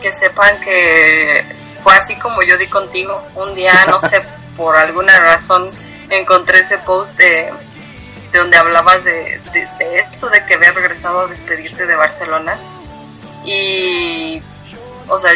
[0.00, 1.44] que sepan que
[1.82, 3.20] fue así como yo di contigo.
[3.34, 4.22] Un día, no sé,
[4.56, 5.68] por alguna razón,
[6.08, 7.52] encontré ese post de,
[8.30, 12.56] de donde hablabas de, de, de eso, de que había regresado a despedirte de Barcelona.
[13.44, 14.40] Y,
[15.08, 15.32] o sea,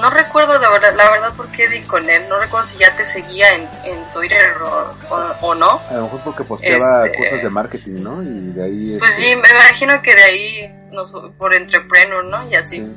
[0.00, 2.24] no recuerdo de verdad, la verdad por qué di con él.
[2.28, 5.80] No recuerdo si ya te seguía en, en Twitter o, o, o no.
[5.90, 8.22] A lo mejor porque posteaba Este- cosas de marketing, ¿no?
[8.22, 8.96] Y de ahí...
[8.98, 12.48] Pues este, sí, me imagino que de ahí, nos, por Entrepreneur, ¿no?
[12.48, 12.76] Y así.
[12.76, 12.92] sí.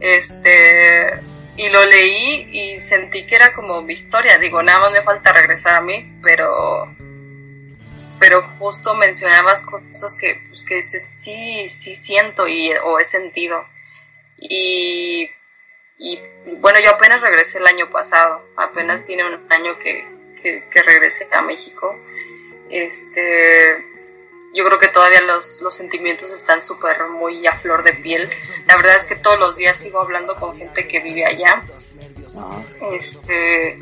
[0.00, 1.20] Este,
[1.56, 4.36] y lo leí y sentí que era como mi historia.
[4.38, 6.94] Digo, nada más me falta regresar a mí, pero,
[8.18, 13.64] pero justo mencionabas cosas que, pues que dices, sí, sí siento y, o he sentido.
[14.38, 15.30] Y,
[15.98, 16.20] y
[16.60, 20.04] bueno, yo apenas regresé el año pasado, apenas tiene un año que,
[20.42, 21.96] que, que regresé a México.
[22.68, 23.84] Este,
[24.54, 28.28] yo creo que todavía los, los sentimientos están súper muy a flor de piel.
[28.66, 31.64] La verdad es que todos los días sigo hablando con gente que vive allá.
[32.36, 32.62] Ajá.
[32.92, 33.78] Este,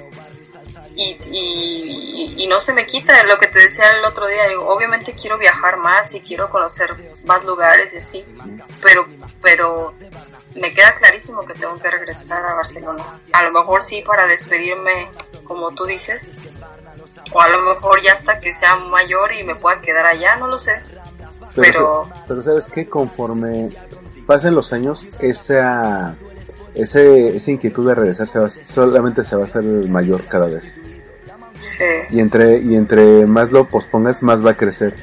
[0.95, 4.49] y, y, y no se me quita lo que te decía el otro día.
[4.49, 6.91] Digo, obviamente quiero viajar más y quiero conocer
[7.25, 8.25] más lugares y así,
[8.83, 9.07] pero,
[9.41, 9.91] pero
[10.55, 13.05] me queda clarísimo que tengo que regresar a Barcelona.
[13.33, 15.11] A lo mejor sí para despedirme,
[15.45, 16.41] como tú dices,
[17.33, 20.47] o a lo mejor ya hasta que sea mayor y me pueda quedar allá, no
[20.47, 20.83] lo sé.
[21.55, 23.69] Pero, pero, sabes que conforme
[24.27, 26.17] pasen los años, esa,
[26.75, 30.75] ese, esa inquietud de regresar se va, solamente se va a hacer mayor cada vez.
[31.55, 31.85] Sí.
[32.11, 34.95] Y entre, y entre más lo pospongas, más va a crecer.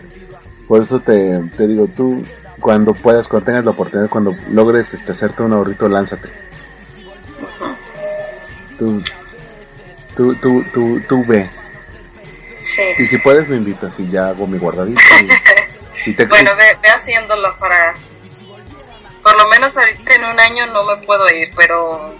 [0.68, 2.24] Por eso te, te digo, tú,
[2.60, 6.30] cuando puedas, cuando tengas la oportunidad, cuando logres este, hacerte un ahorrito, lánzate.
[8.78, 9.04] Tú,
[10.16, 11.50] tú, tú, tú, tú ve.
[12.64, 12.82] Sí.
[12.98, 15.02] Y si puedes, me invitas y ya hago mi guardadito.
[16.06, 16.26] Y, te...
[16.28, 17.94] Bueno, ve, ve haciéndolo para
[19.30, 22.14] por lo menos ahorita en un año no me puedo ir, pero,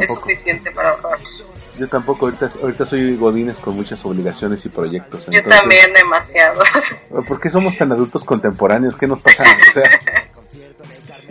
[0.00, 1.18] es suficiente para ahorrar.
[1.76, 5.26] Yo tampoco, ahorita, ahorita soy godines con muchas obligaciones y proyectos.
[5.26, 6.62] Yo también demasiado.
[7.28, 8.96] ¿Por qué somos tan adultos contemporáneos?
[8.96, 9.42] ¿Qué nos pasa?
[9.42, 9.90] O sea,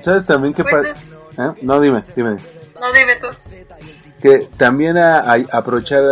[0.01, 1.49] ¿sabes también qué pues pasa?
[1.49, 1.59] ¿Eh?
[1.61, 2.37] No, dime, dime.
[2.79, 3.27] No, dime tú.
[4.21, 6.03] Que también a, a aprovechar,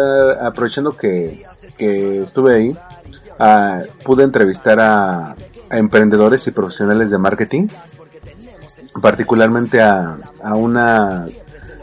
[0.42, 1.46] aprovechando que,
[1.78, 2.78] que estuve ahí,
[4.04, 5.36] pude entrevistar a,
[5.70, 7.68] a emprendedores y profesionales de marketing
[9.02, 11.26] particularmente a, a una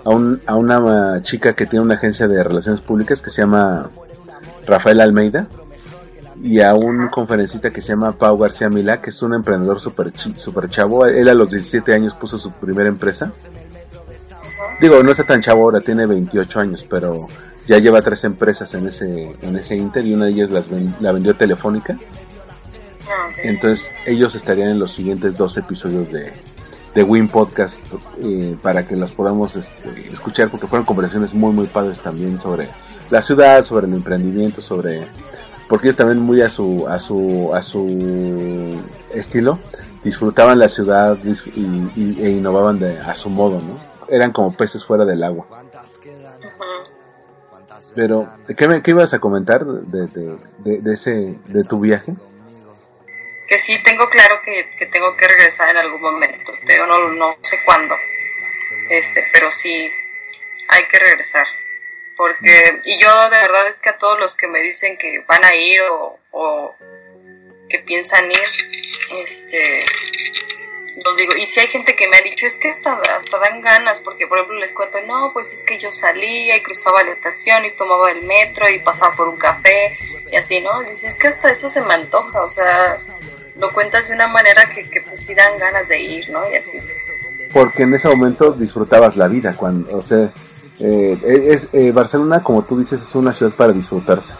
[0.05, 3.91] a, un, a una chica que tiene una agencia de relaciones públicas que se llama
[4.67, 5.47] Rafael Almeida
[6.43, 10.11] y a un conferencista que se llama Pau García Milá, que es un emprendedor super,
[10.37, 11.05] super chavo.
[11.05, 13.31] Él a los 17 años puso su primera empresa.
[14.81, 17.29] Digo, no está tan chavo ahora, tiene 28 años, pero
[17.67, 20.65] ya lleva tres empresas en ese, en ese Inter y una de ellas las
[21.01, 21.99] la vendió Telefónica.
[23.07, 26.33] Ah, Entonces ellos estarían en los siguientes dos episodios de,
[26.95, 27.81] de Win Podcast
[28.23, 32.69] eh, para que las podamos este, escuchar porque fueron conversaciones muy muy padres también sobre
[33.11, 35.07] la ciudad, sobre el emprendimiento, sobre
[35.69, 38.77] porque ellos también muy a su a su a su
[39.15, 39.59] estilo
[40.03, 43.79] disfrutaban la ciudad e innovaban de, a su modo, ¿no?
[44.09, 45.47] Eran como peces fuera del agua.
[47.95, 48.27] Pero,
[48.57, 50.07] ¿qué, me, qué ibas a comentar de,
[50.59, 52.15] de, ese, de tu viaje?
[53.51, 57.37] Que sí tengo claro que, que tengo que regresar en algún momento, pero no, no
[57.43, 57.97] sé cuándo,
[58.89, 59.91] este, pero sí
[60.69, 61.49] hay que regresar.
[62.17, 65.45] Porque, y yo de verdad es que a todos los que me dicen que van
[65.45, 66.77] a ir o, o
[67.69, 69.85] que piensan ir, este,
[71.05, 73.63] los digo, y si hay gente que me ha dicho, es que hasta, hasta dan
[73.63, 77.11] ganas, porque por ejemplo les cuento, no, pues es que yo salía y cruzaba la
[77.11, 79.99] estación y tomaba el metro y pasaba por un café
[80.31, 80.85] y así, ¿no?
[80.85, 82.97] Dice, es que hasta eso se me antoja, o sea,
[83.61, 86.51] lo cuentas de una manera que, que pues sí dan ganas de ir, ¿no?
[86.51, 86.79] Y así.
[87.53, 90.31] Porque en ese momento disfrutabas la vida, cuando, o sea,
[90.79, 91.19] eh,
[91.51, 94.35] es, eh, Barcelona, como tú dices, es una ciudad para disfrutarse.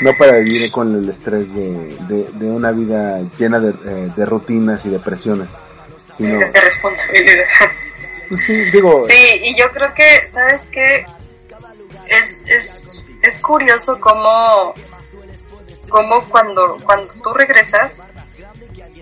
[0.00, 4.84] No para vivir con el estrés de, de, una vida llena de, eh, de, rutinas
[4.86, 5.50] y de presiones.
[6.16, 6.38] Sino...
[6.38, 7.44] De responsabilidad.
[8.28, 9.04] Pues sí, digo...
[9.06, 11.04] Sí, y yo creo que, ¿sabes qué?
[12.06, 14.72] Es, es, es curioso cómo
[15.90, 18.06] como cuando, cuando tú regresas,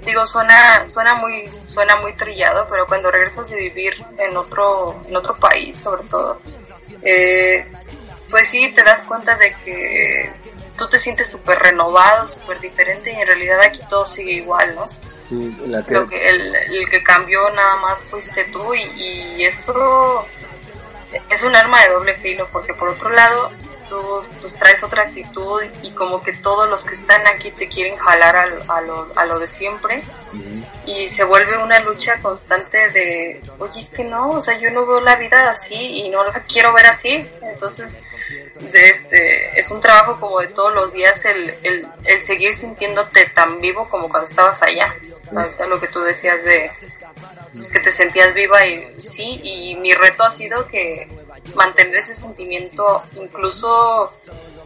[0.05, 5.17] digo, suena, suena muy, suena muy trillado, pero cuando regresas de vivir en otro, en
[5.17, 6.41] otro país, sobre todo,
[7.03, 7.65] eh,
[8.29, 10.33] pues sí te das cuenta de que
[10.77, 14.89] tú te sientes súper renovado, súper diferente y en realidad aquí todo sigue igual, ¿no?
[15.29, 15.95] Sí, la que...
[16.09, 18.83] que el, el, que cambió nada más fuiste tú y,
[19.37, 20.27] y eso
[21.31, 23.51] es un arma de doble filo porque por otro lado
[23.89, 27.97] tú pues traes otra actitud y como que todos los que están aquí te quieren
[27.97, 30.03] jalar a, lo, a lo, de siempre.
[30.87, 34.87] Y se vuelve una lucha constante de, oye, es que no, o sea, yo no
[34.87, 38.01] veo la vida así y no la quiero ver así, entonces
[38.73, 43.27] de este, es un trabajo como de todos los días el, el, el seguir sintiéndote
[43.35, 44.95] tan vivo como cuando estabas allá,
[45.35, 46.71] ahorita lo que tú decías de
[47.59, 51.09] es que te sentías viva y sí, y mi reto ha sido que
[51.55, 54.11] mantener ese sentimiento incluso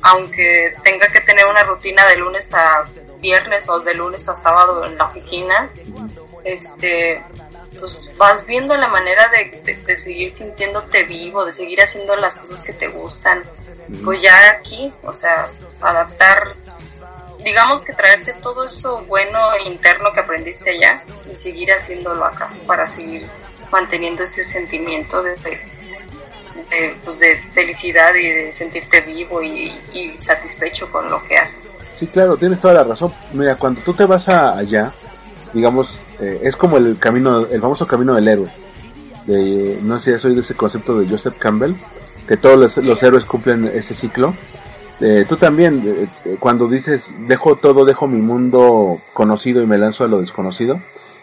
[0.02, 2.84] aunque tenga que tener una rutina de lunes a
[3.20, 5.70] viernes o de lunes a sábado en la oficina,
[6.44, 7.22] este,
[7.78, 12.62] pues vas viendo la manera de, de, seguir sintiéndote vivo, de seguir haciendo las cosas
[12.64, 13.44] que te gustan.
[14.04, 15.48] Pues ya aquí, o sea,
[15.80, 16.52] adaptar,
[17.44, 22.50] digamos que traerte todo eso bueno e interno que aprendiste allá y seguir haciéndolo acá
[22.66, 23.26] para seguir
[23.70, 25.60] manteniendo ese sentimiento de, de,
[27.04, 29.72] pues de felicidad y de sentirte vivo y,
[30.18, 31.76] satisfecho con lo que haces.
[31.98, 33.12] Sí, claro, tienes toda la razón.
[33.32, 34.92] Mira, cuando tú te vas a allá,
[35.52, 38.48] digamos, eh, es como el camino, el famoso camino del héroe.
[39.26, 41.74] De, no sé si has oído ese concepto de Joseph Campbell,
[42.26, 44.34] que todos los, héroes cumplen ese ciclo.
[45.00, 45.82] Eh, tú también,
[46.24, 50.80] eh, cuando dices, dejo todo, dejo mi mundo conocido y me lanzo a lo desconocido,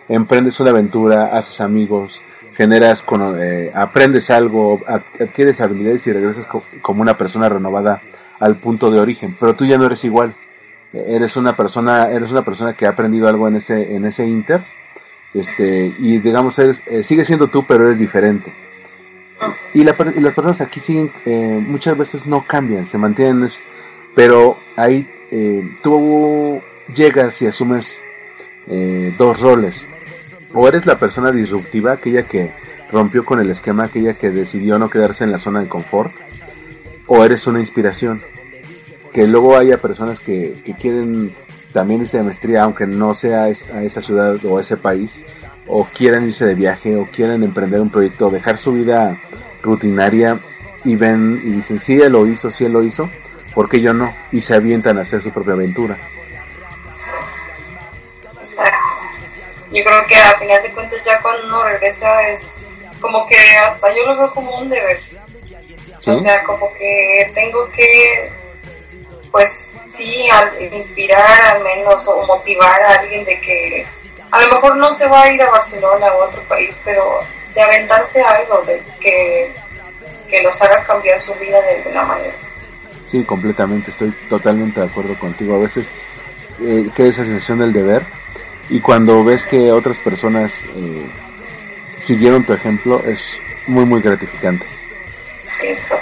[0.09, 2.21] emprendes una aventura, haces amigos,
[2.59, 3.05] generas,
[3.39, 6.45] eh, aprendes algo, adquieres habilidades y regresas
[6.81, 8.01] como una persona renovada
[8.37, 10.33] al punto de origen, pero tú ya no eres igual.
[10.91, 14.59] Eres una persona, eres una persona que ha aprendido algo en ese, en ese inter,
[15.33, 18.51] este, y digamos, eres, eh, sigue siendo tú, pero eres diferente.
[19.73, 23.47] Y, la, y las personas aquí siguen, eh, muchas veces no cambian, se mantienen,
[24.15, 26.61] pero ahí eh, tú
[26.93, 28.01] llegas y asumes
[28.67, 29.87] eh, dos roles.
[30.53, 32.51] O eres la persona disruptiva, aquella que
[32.91, 36.11] rompió con el esquema, aquella que decidió no quedarse en la zona de confort,
[37.07, 38.21] o eres una inspiración.
[39.13, 41.35] Que luego haya personas que, que quieren
[41.73, 45.11] también irse de maestría, aunque no sea a esa ciudad o a ese país,
[45.67, 49.17] o quieran irse de viaje, o quieren emprender un proyecto, dejar su vida
[49.61, 50.39] rutinaria
[50.83, 53.09] y ven y dicen, sí, él lo hizo, sí, él lo hizo,
[53.53, 54.13] ¿por qué yo no?
[54.31, 55.97] Y se avientan a hacer su propia aventura.
[59.71, 63.87] Yo creo que a final de cuentas ya cuando uno regresa es como que hasta
[63.95, 64.99] yo lo veo como un deber.
[65.99, 66.09] ¿Sí?
[66.11, 68.31] O sea, como que tengo que,
[69.31, 69.49] pues
[69.91, 73.85] sí, al- inspirar al menos o motivar a alguien de que
[74.31, 77.19] a lo mejor no se va a ir a Barcelona o a otro país, pero
[77.53, 79.51] de aventarse algo, de que,
[80.29, 82.35] que los haga cambiar su vida de alguna manera.
[83.11, 85.55] Sí, completamente, estoy totalmente de acuerdo contigo.
[85.55, 85.87] A veces
[86.61, 88.03] eh, queda esa sensación del deber
[88.69, 91.05] y cuando ves que otras personas eh,
[91.99, 93.19] siguieron tu ejemplo es
[93.67, 94.65] muy muy gratificante.
[95.43, 95.97] Sí, está.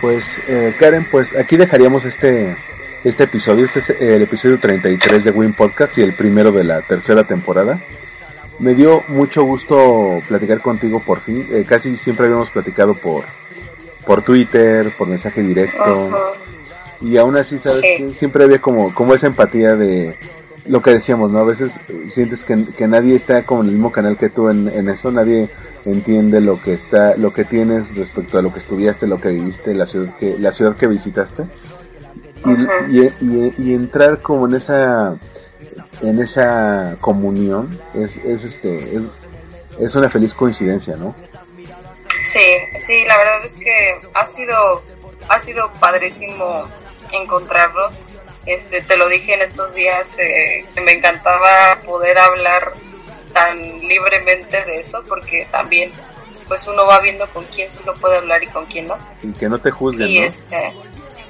[0.00, 2.56] Pues eh, Karen, pues aquí dejaríamos este
[3.04, 6.82] este episodio, este es el episodio 33 de Win Podcast y el primero de la
[6.82, 7.80] tercera temporada.
[8.58, 11.46] Me dio mucho gusto platicar contigo por fin.
[11.50, 13.24] Eh, casi siempre habíamos platicado por
[14.06, 16.34] por Twitter, por mensaje directo.
[17.00, 17.80] Y aún así, ¿sabes?
[17.80, 18.14] Sí.
[18.14, 20.16] Siempre había como, como esa empatía de
[20.66, 21.40] lo que decíamos, ¿no?
[21.40, 24.48] A veces eh, sientes que, que nadie está como en el mismo canal que tú
[24.48, 25.50] en, en eso, nadie
[25.84, 29.74] entiende lo que está, lo que tienes respecto a lo que estudiaste, lo que viviste,
[29.74, 31.44] la ciudad que, la ciudad que visitaste.
[32.44, 32.72] Y, Ajá.
[32.90, 35.14] y, y- y entrar como en esa,
[36.02, 39.02] en esa comunión es, es este, es,
[39.78, 41.14] es una feliz coincidencia, ¿no?
[42.24, 42.40] Sí,
[42.78, 44.54] sí, la verdad es que ha sido,
[45.28, 46.64] ha sido padrísimo
[47.12, 48.06] encontrarnos.
[48.46, 52.72] Este, te lo dije en estos días que me encantaba poder hablar
[53.32, 55.92] tan libremente de eso, porque también,
[56.48, 58.96] pues uno va viendo con quién sí lo puede hablar y con quién no.
[59.22, 60.26] Y que no te juzguen, Y ¿no?
[60.26, 60.72] este,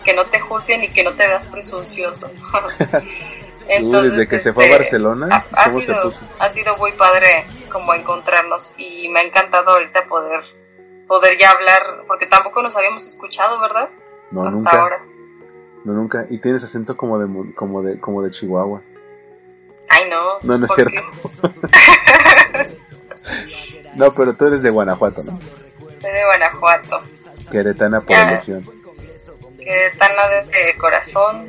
[0.04, 2.30] que no te juzguen y que no te veas presuncioso.
[3.80, 6.76] Tú, desde que se fue a este, Barcelona, ha, ha ¿cómo se sido, ha sido
[6.76, 10.40] muy padre como encontrarnos y me ha encantado ahorita poder
[11.06, 13.88] poder ya hablar, porque tampoco nos habíamos escuchado, ¿verdad?
[14.30, 14.76] No, Hasta nunca.
[14.76, 14.98] ahora.
[15.84, 16.26] No, nunca.
[16.28, 18.82] Y tienes acento como de, mu- como de, como de Chihuahua.
[19.88, 20.38] Ay, no.
[20.42, 21.02] No, no es ¿por cierto.
[23.94, 25.38] No, pero tú eres de Guanajuato, ¿no?
[25.92, 27.02] Soy de Guanajuato.
[27.50, 28.22] Queretana por Ya.
[28.22, 28.64] elección.
[29.58, 30.10] Que tan
[30.48, 31.48] de corazón,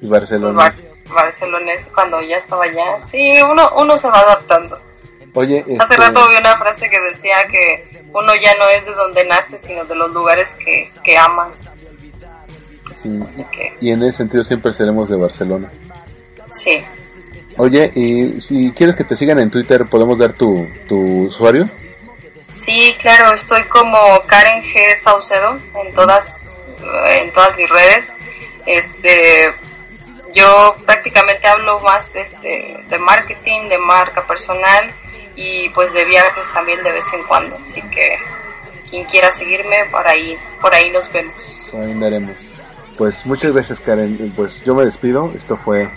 [0.00, 0.56] Y Barcelona.
[0.58, 0.74] bar
[1.14, 3.02] barcelonés cuando ya estaba allá.
[3.04, 4.78] Sí, uno, uno se va adaptando.
[5.34, 8.92] Oye, Hace este, rato vi una frase que decía que uno ya no es de
[8.92, 11.50] donde nace, sino de los lugares que, que ama.
[13.24, 15.70] Así que, y en ese sentido siempre seremos de Barcelona.
[16.50, 16.82] sí.
[17.60, 21.68] Oye, y si quieres que te sigan en Twitter, ¿podemos dar tu, tu usuario?
[22.56, 24.94] Sí, claro, estoy como Karen G.
[24.94, 26.54] Saucedo en todas,
[27.08, 28.16] en todas mis redes.
[28.64, 29.52] Este,
[30.32, 34.88] yo prácticamente hablo más este, de marketing, de marca personal
[35.34, 37.58] y pues de viajes también de vez en cuando.
[37.60, 38.18] Así que
[38.88, 41.74] quien quiera seguirme, por ahí, por ahí nos vemos.
[41.74, 42.36] Ahí andaremos.
[42.98, 44.32] Pues muchas gracias, Karen.
[44.34, 45.32] Pues yo me despido.
[45.36, 45.88] Esto fue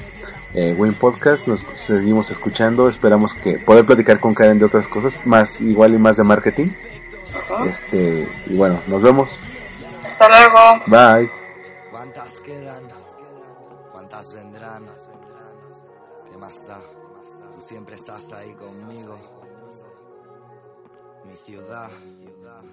[0.54, 1.48] eh, Win Podcast.
[1.48, 2.88] Nos seguimos escuchando.
[2.88, 6.68] Esperamos que poder platicar con Karen de otras cosas, más igual y más de marketing.
[7.68, 9.30] Este, y bueno, nos vemos.
[10.06, 10.84] Hasta luego.
[10.86, 11.32] Bye.
[11.90, 12.84] ¿Cuántas quedan?
[13.92, 14.86] ¿Cuántas vendrán?
[16.30, 16.82] ¿Qué más da?
[17.56, 19.18] Tú siempre estás ahí conmigo.
[21.26, 21.90] Mi ciudad,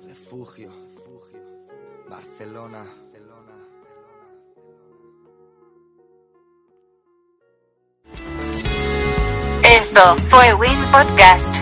[0.06, 0.70] refugio,
[2.10, 2.84] Barcelona.
[9.62, 11.54] Esto fue Win Podcast.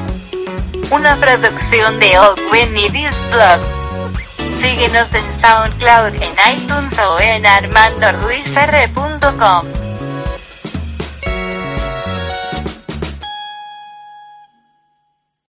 [0.91, 3.61] Una producción de Old Win News Blog.
[4.53, 9.86] Síguenos en SoundCloud, en iTunes o en armandoruizr.com.